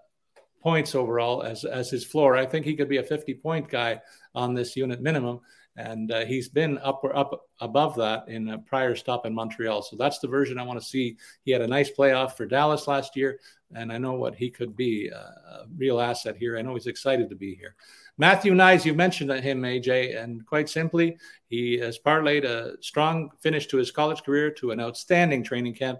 [0.62, 2.36] points overall as, as his floor.
[2.36, 4.02] I think he could be a 50 point guy
[4.36, 5.42] on this unit minimum.
[5.76, 9.84] And uh, he's been up or up above that in a prior stop in Montreal.
[9.84, 11.18] So that's the version I want to see.
[11.44, 13.40] He had a nice playoff for Dallas last year,
[13.74, 16.58] and I know what he could be a real asset here.
[16.58, 17.76] I know he's excited to be here.
[18.18, 23.68] Matthew Knies, you mentioned him, AJ, and quite simply, he has parlayed a strong finish
[23.68, 26.00] to his college career to an outstanding training camp.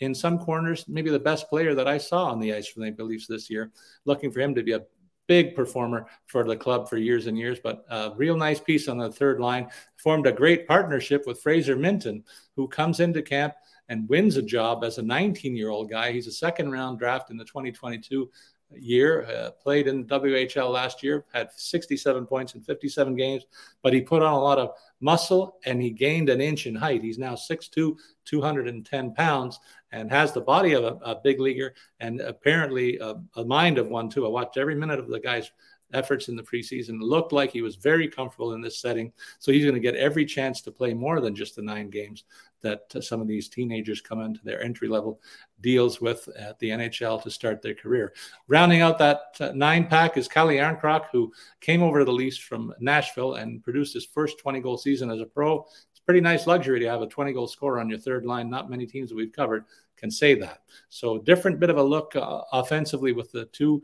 [0.00, 2.86] In some corners, maybe the best player that I saw on the ice for the
[2.86, 3.72] Maple Leafs this year.
[4.04, 4.84] Looking for him to be a
[5.26, 8.96] big performer for the club for years and years, but a real nice piece on
[8.96, 9.68] the third line.
[9.96, 12.22] Formed a great partnership with Fraser Minten,
[12.54, 13.54] who comes into camp
[13.88, 16.12] and wins a job as a 19 year old guy.
[16.12, 18.30] He's a second round draft in the 2022
[18.76, 23.44] year, uh, played in the WHL last year, had 67 points in 57 games,
[23.82, 27.02] but he put on a lot of muscle and he gained an inch in height.
[27.02, 29.58] He's now 6'2, 210 pounds,
[29.92, 33.88] and has the body of a, a big leaguer and apparently a, a, mind of
[33.88, 34.26] one, too.
[34.26, 35.50] I watched every minute of the guy's
[35.92, 36.98] efforts in the preseason.
[37.00, 39.12] Looked like he was very comfortable in this setting.
[39.38, 42.24] So he's going to get every chance to play more than just the nine games
[42.60, 45.20] that uh, some of these teenagers come into their entry level
[45.60, 48.12] deals with at the NHL to start their career.
[48.48, 52.38] Rounding out that uh, nine pack is Calle Jarnkrok, who came over to the Leafs
[52.38, 55.64] from Nashville and produced his first 20 goal season as a pro.
[55.90, 58.50] It's pretty nice luxury to have a 20 goal scorer on your third line.
[58.50, 59.64] Not many teams that we've covered
[59.96, 60.62] can say that.
[60.88, 63.82] So different bit of a look uh, offensively with the two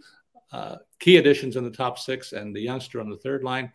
[0.54, 3.72] uh, key additions in the top six and the youngster on the third line.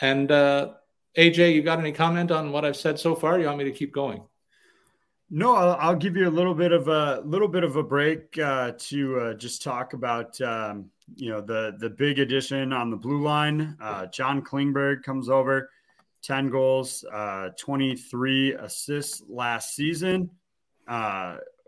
[0.00, 0.74] And uh,
[1.16, 3.40] AJ, you got any comment on what I've said so far?
[3.40, 4.22] You want me to keep going?
[5.30, 8.38] No, I'll, I'll give you a little bit of a little bit of a break
[8.38, 12.96] uh, to uh, just talk about um, you know the the big addition on the
[12.96, 13.76] blue line.
[13.80, 15.70] Uh, John Klingberg comes over,
[16.22, 20.30] ten goals, uh, twenty three assists last season.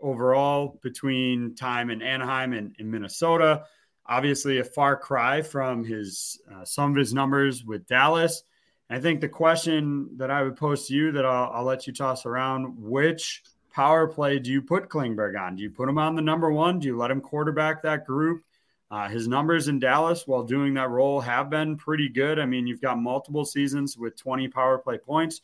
[0.03, 3.65] Overall, between time in Anaheim and in Minnesota,
[4.05, 8.43] obviously a far cry from his uh, some of his numbers with Dallas
[8.91, 11.93] I think the question that I would pose to you that I'll, I'll let you
[11.93, 13.41] toss around: Which
[13.73, 15.55] power play do you put Klingberg on?
[15.55, 16.77] Do you put him on the number one?
[16.77, 18.43] Do you let him quarterback that group?
[18.91, 22.37] Uh, his numbers in Dallas while doing that role have been pretty good.
[22.37, 25.39] I mean, you've got multiple seasons with 20 power play points.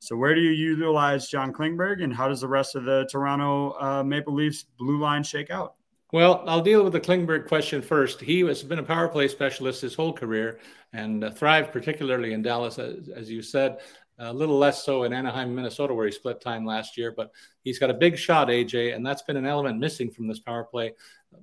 [0.00, 3.80] So, where do you utilize John Klingberg, and how does the rest of the Toronto
[3.80, 5.76] uh, Maple Leafs blue line shake out?
[6.12, 8.20] Well, I'll deal with the Klingberg question first.
[8.20, 10.58] He has been a power play specialist his whole career
[10.92, 13.78] and uh, thrived particularly in Dallas, as, as, you said.
[14.18, 17.14] A little less so in Anaheim, Minnesota, where he split time last year.
[17.16, 17.30] But
[17.62, 20.64] he's got a big shot, AJ, and that's been an element missing from this power
[20.64, 20.92] play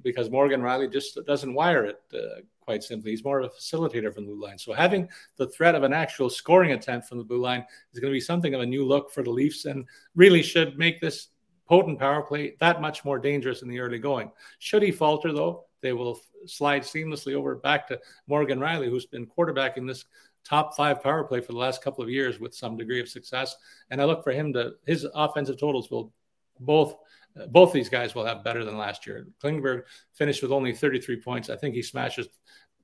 [0.03, 3.11] because Morgan Rielly just doesn't wire it uh, quite simply.
[3.11, 4.59] He's more of a facilitator from the blue line.
[4.59, 5.07] So having
[5.37, 8.21] the threat of an actual scoring attempt from the blue line is going to be
[8.21, 9.85] something of a new look for the Leafs and
[10.15, 11.29] really should make this
[11.67, 14.31] potent power play that much more dangerous in the early going.
[14.59, 19.27] Should he falter, though, they will slide seamlessly over back to Morgan Rielly, who's been
[19.27, 20.05] quarterbacking this
[20.43, 23.55] top five power play for the last couple of years with some degree of success.
[23.89, 26.13] And I look for him to his offensive totals will
[26.59, 26.95] both
[27.49, 29.27] both these guys will have better than last year.
[29.43, 29.83] Klingberg
[30.13, 31.49] finished with only 33 points.
[31.49, 32.27] I think he smashes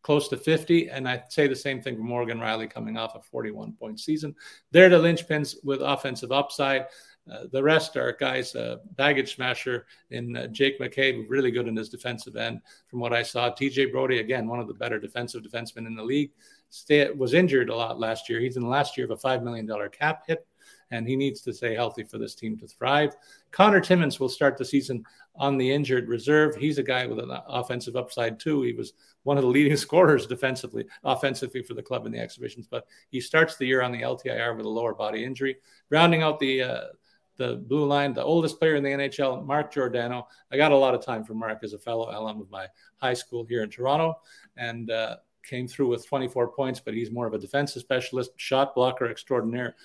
[0.04, 0.90] close to 50.
[0.90, 4.36] And I'd say the same thing for Morgan Rielly coming off a 41 point season.
[4.72, 6.86] They're the linchpins with offensive upside.
[7.32, 11.76] Uh, the rest are guys, uh, baggage smasher in uh, Jake McCabe, really good in
[11.76, 12.60] his defensive end.
[12.88, 16.04] From what I saw, TJ Brodie, again, one of the better defensive defensemen in the
[16.04, 16.32] league,
[16.70, 18.42] stay, was injured a lot last year.
[18.42, 20.46] He's in the last year of a $5 million cap hit,
[20.92, 23.16] and he needs to stay healthy for this team to thrive.
[23.52, 25.06] Conor Timmins will start the season
[25.36, 26.56] on the injured reserve.
[26.58, 28.64] He's a guy with an offensive upside, too.
[28.64, 28.94] He was
[29.24, 33.22] one of the leading scorers defensively, offensively for the club in the exhibitions, but he
[33.22, 35.56] starts the year on the LTIR with a lower body injury.
[35.90, 36.82] Rounding out the uh,
[37.38, 40.28] the blue line, the oldest player in the NHL, Mark Giordano.
[40.52, 43.14] I got a lot of time for Mark as a fellow alum of my high
[43.14, 44.20] school here in Toronto
[44.58, 48.76] and uh, came through with 24 points, but he's more of a defensive specialist, shot
[48.76, 49.76] blocker extraordinaire,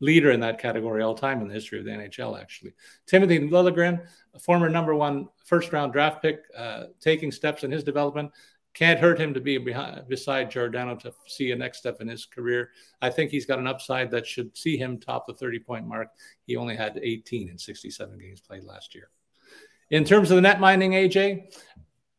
[0.00, 2.74] leader in that category all time in the history of the NHL, actually.
[3.06, 4.04] Timothy Liljegren,
[4.34, 8.32] a former number one first round draft pick, uh, taking steps in his development
[8.74, 12.24] can't hurt him to be behind, beside Giordano to see a next step in his
[12.24, 12.70] career.
[13.00, 16.08] I think he's got an upside that should see him top the 30 point mark.
[16.46, 19.10] He only had 18 in 67 games played last year.
[19.90, 21.54] In terms of the net minding, AJ,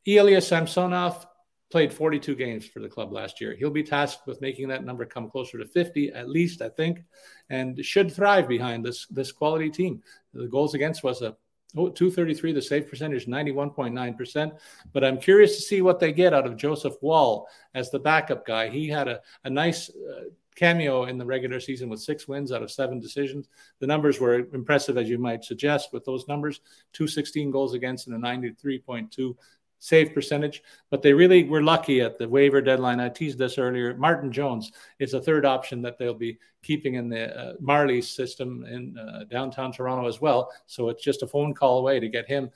[0.06, 1.26] Ilya Samsonov
[1.72, 3.56] played 42 games for the club last year.
[3.56, 7.00] He'll be tasked with making that number come closer to 50 at least, I think,
[7.50, 10.04] and should thrive behind this this quality team.
[10.36, 11.36] The goals against was a
[11.76, 14.52] 233, the save percentage 91.9%.
[14.92, 18.46] But I'm curious to see what they get out of Joseph Woll as the backup
[18.46, 18.70] guy.
[18.70, 22.62] He had a, a nice uh, cameo in the regular season with six wins out
[22.62, 23.48] of seven decisions.
[23.80, 26.62] The numbers were impressive, as you might suggest, with those numbers
[26.94, 29.36] 216 goals against and a 93.2
[29.84, 33.02] save percentage, but they really were lucky at the waiver deadline.
[33.02, 33.94] I teased this earlier.
[33.98, 38.64] Martin Jones is a third option that they'll be keeping in the uh, Marley system
[38.64, 40.50] in uh, downtown Toronto as well.
[40.68, 42.50] So it's just a phone call away to get him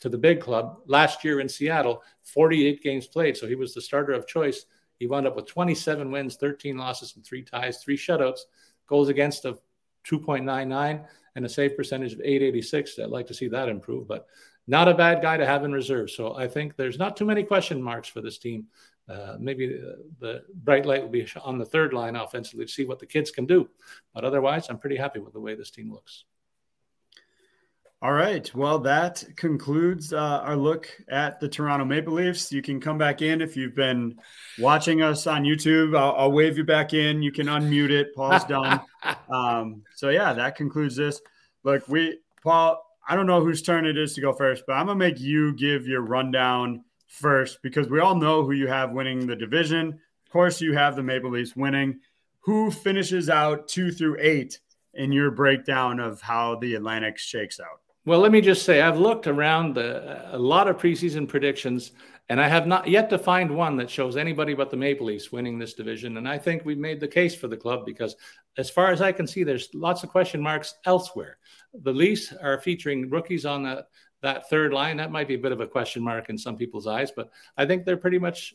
[0.00, 0.76] to the big club.
[0.84, 4.66] Last year in Seattle, 48 games played, so he was the starter of choice.
[4.98, 8.40] He wound up with 27 wins, 13 losses, and three ties, three shutouts,
[8.86, 9.58] goals against of
[10.06, 11.02] 2.99,
[11.34, 12.98] and a save percentage of 886.
[12.98, 14.26] I'd like to see that improve, but
[14.66, 16.10] not a bad guy to have in reserve.
[16.10, 18.66] So I think there's not too many question marks for this team.
[19.08, 22.86] Uh, maybe the, the, bright light will be on the third line offensively to see
[22.86, 23.68] what the kids can do.
[24.14, 26.24] But otherwise, I'm pretty happy with the way this team looks.
[28.00, 28.54] All right.
[28.54, 32.52] Well, that concludes uh, our look at the Toronto Maple Leafs.
[32.52, 34.18] You can come back in if you've been
[34.58, 35.96] watching us on YouTube.
[35.96, 37.22] I'll, I'll wave you back in.
[37.22, 38.14] You can unmute it.
[38.14, 38.80] Paul's done.
[39.30, 41.20] Um, so, yeah, that concludes this.
[41.62, 44.86] Look, we, Paul, I don't know whose turn it is to go first, but I'm
[44.86, 49.26] gonna make you give your rundown first because we all know who you have winning
[49.26, 49.88] the division.
[49.88, 52.00] Of course, you have the Maple Leafs winning.
[52.40, 54.58] Who finishes out two through eight
[54.94, 57.80] in your breakdown of how the Atlantic shakes out?
[58.06, 61.92] Well, let me just say I've looked around the, a lot of preseason predictions,
[62.28, 65.30] and I have not yet to find one that shows anybody but the Maple Leafs
[65.30, 66.16] winning this division.
[66.16, 68.16] And I think we've made the case for the club because,
[68.56, 71.38] as far as I can see, there's lots of question marks elsewhere.
[71.82, 73.88] The Leafs are featuring rookies on that
[74.22, 74.96] that third line.
[74.96, 77.66] That might be a bit of a question mark in some people's eyes, but I
[77.66, 78.54] think they're pretty much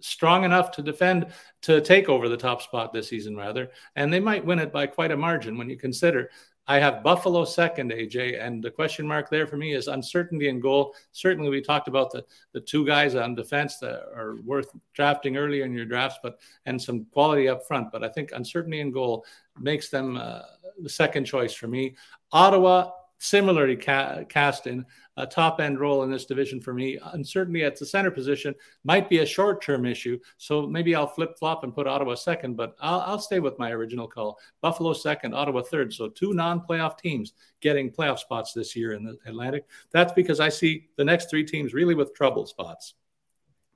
[0.00, 1.26] strong enough to defend
[1.60, 4.86] to take over the top spot this season rather and they might win it by
[4.86, 6.30] quite a margin when you consider
[6.68, 10.60] I have Buffalo second, AJ, and the question mark there for me is uncertainty in
[10.60, 10.94] goal.
[11.10, 15.64] Certainly, we talked about the the two guys on defense that are worth drafting earlier
[15.64, 17.90] in your drafts, but and some quality up front.
[17.90, 19.24] But I think uncertainty in goal
[19.58, 20.42] makes them uh,
[20.80, 21.96] the second choice for me.
[22.30, 24.84] Ottawa similarly ca- cast in
[25.16, 26.98] a top end role in this division for me.
[27.12, 30.18] Uncertainty at the center position might be a short term issue.
[30.38, 33.70] So maybe I'll flip flop and put Ottawa second, but I'll, I'll stay with my
[33.72, 34.38] original call.
[34.60, 35.92] Buffalo second, Ottawa third.
[35.92, 39.66] So two non playoff teams getting playoff spots this year in the Atlantic.
[39.90, 42.94] That's because I see the next three teams really with trouble spots.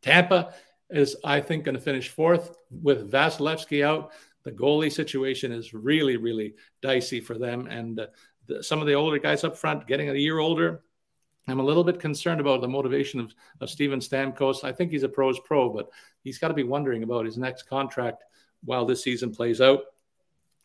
[0.03, 0.55] Tampa
[0.91, 4.13] is, I think, going to finish fourth with Vasilevskiy out.
[4.45, 7.67] The goalie situation is really, really dicey for them.
[7.67, 8.07] And uh,
[8.47, 10.83] the, some of the older guys up front getting a year older,
[11.49, 14.65] I'm a little bit concerned about the motivation of, of Steven Stamkos.
[14.65, 15.89] I think he's a pro's pro, but
[16.23, 18.25] he's got to be wondering about his next contract
[18.65, 19.81] while this season plays out.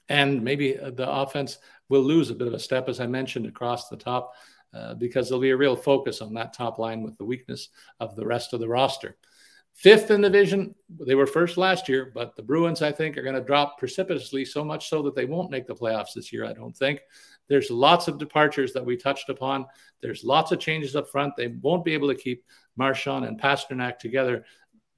[0.10, 1.60] And maybe uh, the offense
[1.90, 4.34] will lose a bit of a step, as I mentioned, across the top,
[4.74, 8.16] uh, because there'll be a real focus on that top line with the weakness of
[8.16, 9.18] the rest of the roster.
[9.74, 13.24] Fifth in the division, they were first last year, but the Bruins, I think, are
[13.24, 16.46] going to drop precipitously so much so that they won't make the playoffs this year,
[16.46, 17.02] I don't think.
[17.52, 19.66] There's lots of departures that we touched upon.
[20.02, 21.36] There's lots of changes up front.
[21.36, 22.46] They won't be able to keep
[22.78, 24.46] Marchand and Pastrnak together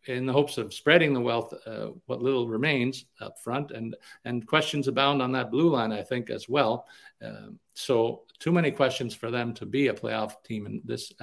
[0.06, 4.46] in the hopes of spreading the wealth, uh, what little remains up front, and and
[4.46, 6.86] questions abound on that blue line, I think, as well.
[7.26, 11.14] Um, so too many questions for them to be a playoff team in this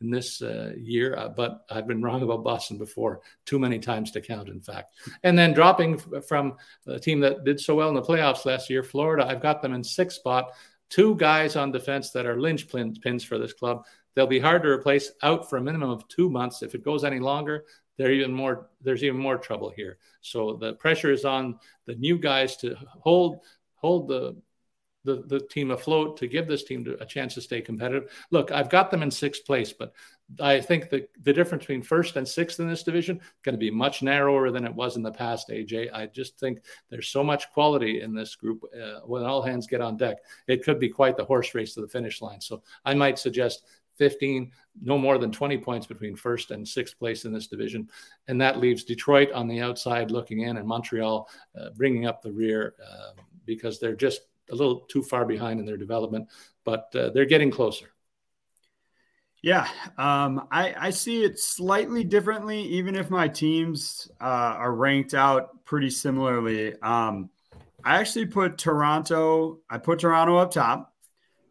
[0.00, 1.16] in this uh, year.
[1.16, 4.92] Uh, but I've been wrong about Boston before, too many times to count, in fact.
[5.22, 8.82] And then dropping from the team that did so well in the playoffs last year,
[8.82, 9.26] Florida.
[9.26, 10.52] I've got them in sixth spot.
[10.90, 13.84] Two guys on defense that are linchpins for this club.
[14.14, 16.62] They'll be hard to replace out for a minimum of two months.
[16.62, 17.64] If it goes any longer,
[17.96, 19.98] there even more there's even more trouble here.
[20.20, 23.40] So the pressure is on the new guys to hold
[23.74, 24.36] hold the
[25.08, 28.10] the, the team afloat to give this team a chance to stay competitive.
[28.30, 29.94] Look, I've got them in sixth place, but
[30.38, 33.58] I think the, the difference between first and sixth in this division is going to
[33.58, 35.90] be much narrower than it was in the past, AJ.
[35.94, 36.60] I just think
[36.90, 38.62] there's so much quality in this group.
[38.74, 41.80] Uh, when all hands get on deck, it could be quite the horse race to
[41.80, 42.42] the finish line.
[42.42, 43.64] So I might suggest
[43.96, 44.52] 15,
[44.82, 47.88] no more than 20 points between first and sixth place in this division.
[48.28, 51.28] And that leaves Detroit on the outside looking in and Montreal
[51.58, 55.66] uh, bringing up the rear uh, because they're just a little too far behind in
[55.66, 56.28] their development,
[56.64, 57.86] but uh, they're getting closer.
[59.42, 65.14] Yeah, um, I, I, see it slightly differently, even if my teams uh, are ranked
[65.14, 66.74] out pretty similarly.
[66.82, 67.30] Um,
[67.84, 70.92] I actually put Toronto, I put Toronto up top.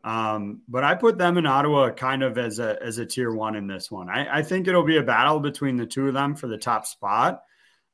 [0.04, 3.56] Um, but I put them in Ottawa kind of as a as a tier one
[3.56, 4.10] in this one.
[4.10, 6.86] I, I think it'll be a battle between the two of them for the top
[6.86, 7.42] spot.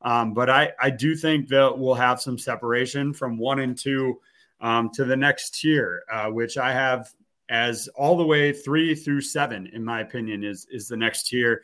[0.03, 4.19] Um, but I, I do think that we'll have some separation from one and two
[4.63, 7.11] um, to the next tier, uh, which I have
[7.49, 11.61] as all the way three through seven, in my opinion, is is the next tier.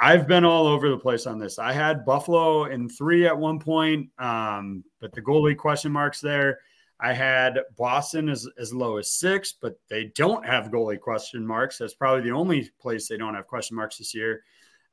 [0.00, 1.58] I've been all over the place on this.
[1.58, 6.60] I had Buffalo in three at one point, um, but the goalie question marks there.
[7.00, 11.78] I had Boston as, as low as six, but they don't have goalie question marks.
[11.78, 14.42] That's probably the only place they don't have question marks this year.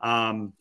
[0.02, 0.54] Um,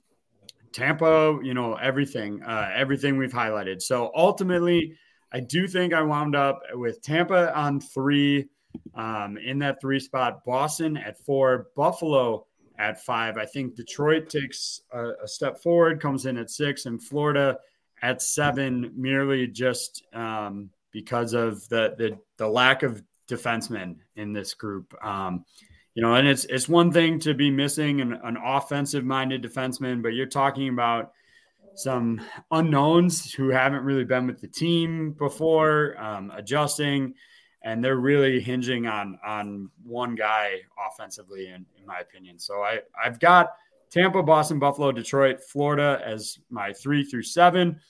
[0.72, 3.80] Tampa, you know, everything, uh, everything we've highlighted.
[3.82, 4.96] So ultimately,
[5.32, 8.48] I do think I wound up with Tampa on three,
[8.94, 12.46] um, in that three spot, Boston at four, Buffalo
[12.78, 13.38] at five.
[13.38, 17.58] I think Detroit takes a, a step forward, comes in at six, and Florida
[18.02, 24.54] at seven, merely just um, because of the the, the lack of defensemen in this
[24.54, 24.94] group.
[25.02, 25.44] Um,
[25.94, 30.02] you know, and it's it's one thing to be missing an, an offensive minded defenseman,
[30.02, 31.12] but you're talking about
[31.74, 32.20] some
[32.50, 37.14] unknowns who haven't really been with the team before, um, adjusting,
[37.64, 42.38] and they're really hinging on on one guy offensively, in, in my opinion.
[42.38, 43.50] So I I've got
[43.90, 47.80] Tampa, Boston, Buffalo, Detroit, Florida as my three through seven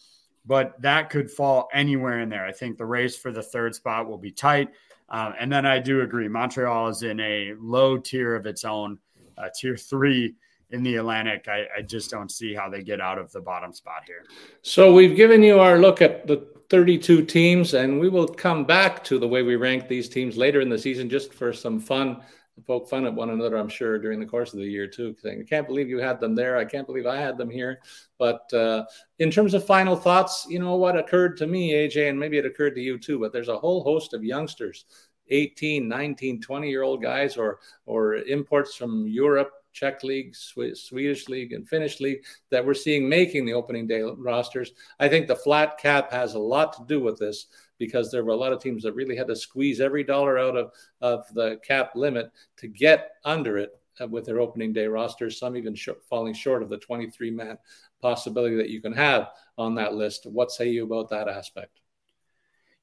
[0.45, 2.45] but that could fall anywhere in there.
[2.45, 4.71] I think the race for the third spot will be tight.
[5.09, 8.99] Um, and then I do agree, Montreal is in a low tier of its own,
[9.39, 10.35] uh, tier three
[10.73, 11.47] in the Atlantic.
[11.49, 14.25] I, I, just don't see how they get out of the bottom spot here.
[14.63, 19.05] So we've given you our look at the 32 teams, and we will come back
[19.05, 22.23] to the way we rank these teams later in the season just for some fun
[22.67, 25.41] poke fun at one another, I'm sure, during the course of the year too, saying,
[25.41, 26.57] "I can't believe you had them there.
[26.57, 27.81] I can't believe I had them here."
[28.19, 28.85] But uh,
[29.19, 32.47] in terms of final thoughts, you know what occurred to me, AJ, and maybe it
[32.47, 33.19] occurred to you too.
[33.19, 34.85] But there's a whole host of youngsters,
[35.29, 39.53] 18, 19, 20 year old guys, or or imports from Europe.
[39.73, 44.73] Czech league, Swedish league, and Finnish league that we're seeing making the opening day rosters.
[45.01, 47.47] I think the flat cap has a lot to do with this
[47.79, 50.57] because there were a lot of teams that really had to squeeze every dollar out
[50.57, 53.71] of, of the cap limit to get under it
[54.01, 57.59] uh, with their opening day rosters, some even sh- falling short of the 23 man
[58.01, 60.27] possibility that you can have on that list.
[60.27, 61.82] What say you about that aspect?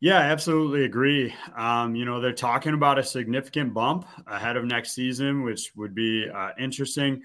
[0.02, 1.34] Yeah, I absolutely agree.
[1.58, 5.94] Um, you know, they're talking about a significant bump ahead of next season, which would
[5.94, 7.22] be uh, interesting.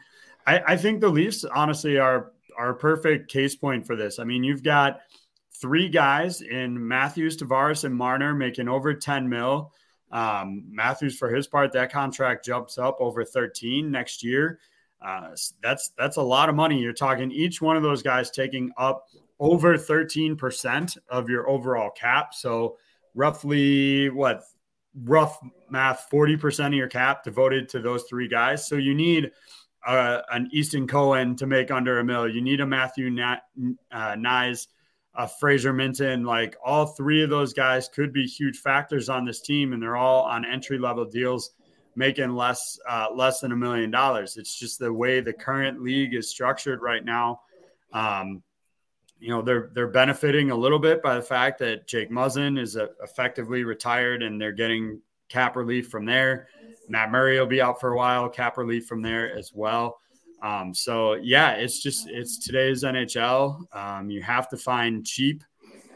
[0.47, 4.19] I, I think the Leafs honestly are are a perfect case point for this.
[4.19, 5.01] I mean, you've got
[5.61, 9.73] three guys in Matthews, Tavares, and Marner making over 10 mil.
[10.13, 14.59] Um, Matthews, for his part, that contract jumps up over 13 next year.
[15.01, 15.31] Uh,
[15.63, 16.81] that's that's a lot of money.
[16.81, 19.07] You're talking each one of those guys taking up
[19.40, 22.35] over 13% of your overall cap.
[22.35, 22.77] So
[23.15, 24.44] roughly what
[25.02, 25.39] rough
[25.70, 28.66] math 40% of your cap devoted to those three guys.
[28.66, 29.31] So you need
[29.86, 32.28] uh, an Easton Cowan to make under a mill.
[32.28, 33.36] You need a Matthew Na-
[33.93, 34.16] uh,
[35.16, 36.27] a Fraser Minten.
[36.27, 39.97] Like all three of those guys could be huge factors on this team, and they're
[39.97, 41.51] all on entry level deals,
[41.97, 44.36] making less uh, less than a million dollars.
[44.36, 47.40] It's just the way the current league is structured right now.
[47.93, 48.43] Um,
[49.25, 52.77] you know they're they're benefiting a little bit by the fact that Jake Muzzin is
[52.77, 56.49] uh, effectively retired, and they're getting cap relief from there.
[56.91, 59.99] Matt Murray will be out for a while, cap relief from there as well.
[60.43, 63.75] Um, so yeah, it's just it's today's NHL.
[63.75, 65.43] Um, you have to find cheap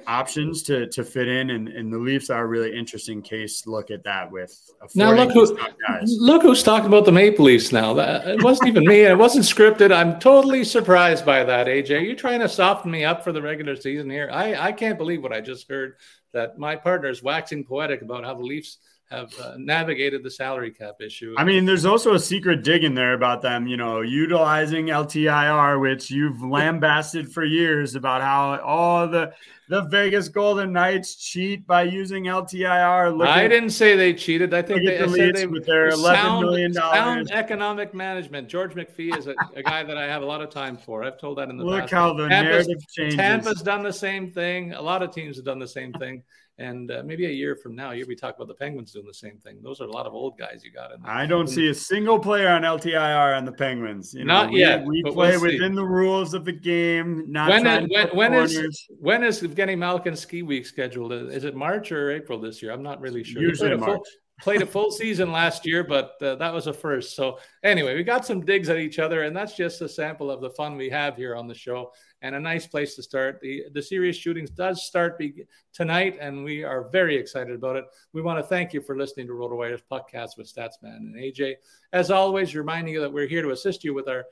[0.09, 3.66] options to to fit in, and, and the Leafs are a really interesting case.
[3.66, 4.59] Look at that with
[4.94, 5.56] now look who
[6.02, 7.94] look who's talking about the Maple Leafs now.
[7.94, 9.02] That, it wasn't even me.
[9.02, 9.94] It wasn't scripted.
[9.94, 11.66] I'm totally surprised by that.
[11.66, 14.30] AJ, are you trying to soften me up for the regular season here?
[14.32, 15.97] I I can't believe what I just heard.
[16.32, 18.78] That my partner is waxing poetic about how the Leafs
[19.10, 21.35] have uh, navigated the salary cap issue.
[21.39, 25.80] I mean, there's also a secret dig in there about them, you know, utilizing LTIR,
[25.80, 29.32] which you've lambasted for years about how all oh, the
[29.70, 33.16] the Vegas Golden Knights cheat by using LTIR.
[33.16, 34.55] Look I at, didn't say they cheated.
[34.55, 37.30] I think they, the I said they with their eleven million dollars.
[37.30, 38.48] economic management.
[38.48, 41.05] George McPhee is a, a, guy that I have a lot of time for.
[41.05, 41.93] I've told that in the Look past.
[41.93, 43.16] Look how the Tampa's, narrative changes.
[43.16, 44.72] Tampa's done the same thing.
[44.72, 46.22] A lot of teams have done the same thing.
[46.59, 49.14] And uh, maybe a year from now, you'll be talking about the Penguins doing the
[49.14, 49.59] same thing.
[49.62, 51.10] Those are a lot of old guys you got in there.
[51.10, 54.12] I don't see a single player on LTIR on the Penguins.
[54.12, 54.85] You know, not yet.
[54.85, 57.24] We, we play we'll within the rules of the game.
[57.28, 61.12] Not when is, when, when is when is Evgeny Malkin ski week scheduled?
[61.12, 62.72] Is it March or April this year?
[62.72, 63.40] I'm not really sure.
[63.40, 63.86] Usually March.
[63.86, 64.02] Full,
[64.40, 67.14] played a full season last year, but uh, that was a first.
[67.16, 70.40] So anyway, we got some digs at each other, and that's just a sample of
[70.40, 71.93] the fun we have here on the show
[72.23, 73.40] and a nice place to start.
[73.40, 77.85] The the serious shootings does start be, tonight, and we are very excited about it.
[78.12, 81.55] We want to thank you for listening to RotoWire's podcast with Statsman and AJ.
[81.93, 84.24] As always, reminding you that we're here to assist you with our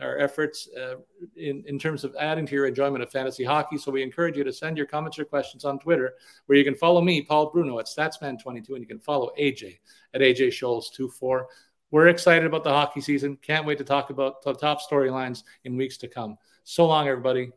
[0.00, 0.94] our efforts uh,
[1.36, 3.76] in, in terms of adding to your enjoyment of fantasy hockey.
[3.78, 6.14] So we encourage you to send your comments or questions on Twitter,
[6.46, 9.78] where you can follow me, Paul Bruno, at Statsman22, and you can follow AJ
[10.14, 11.44] at AJ Scholes24.
[11.90, 13.38] We're excited about the hockey season.
[13.40, 16.36] Can't wait to talk about the top storylines in weeks to come.
[16.70, 17.52] So long, everybody.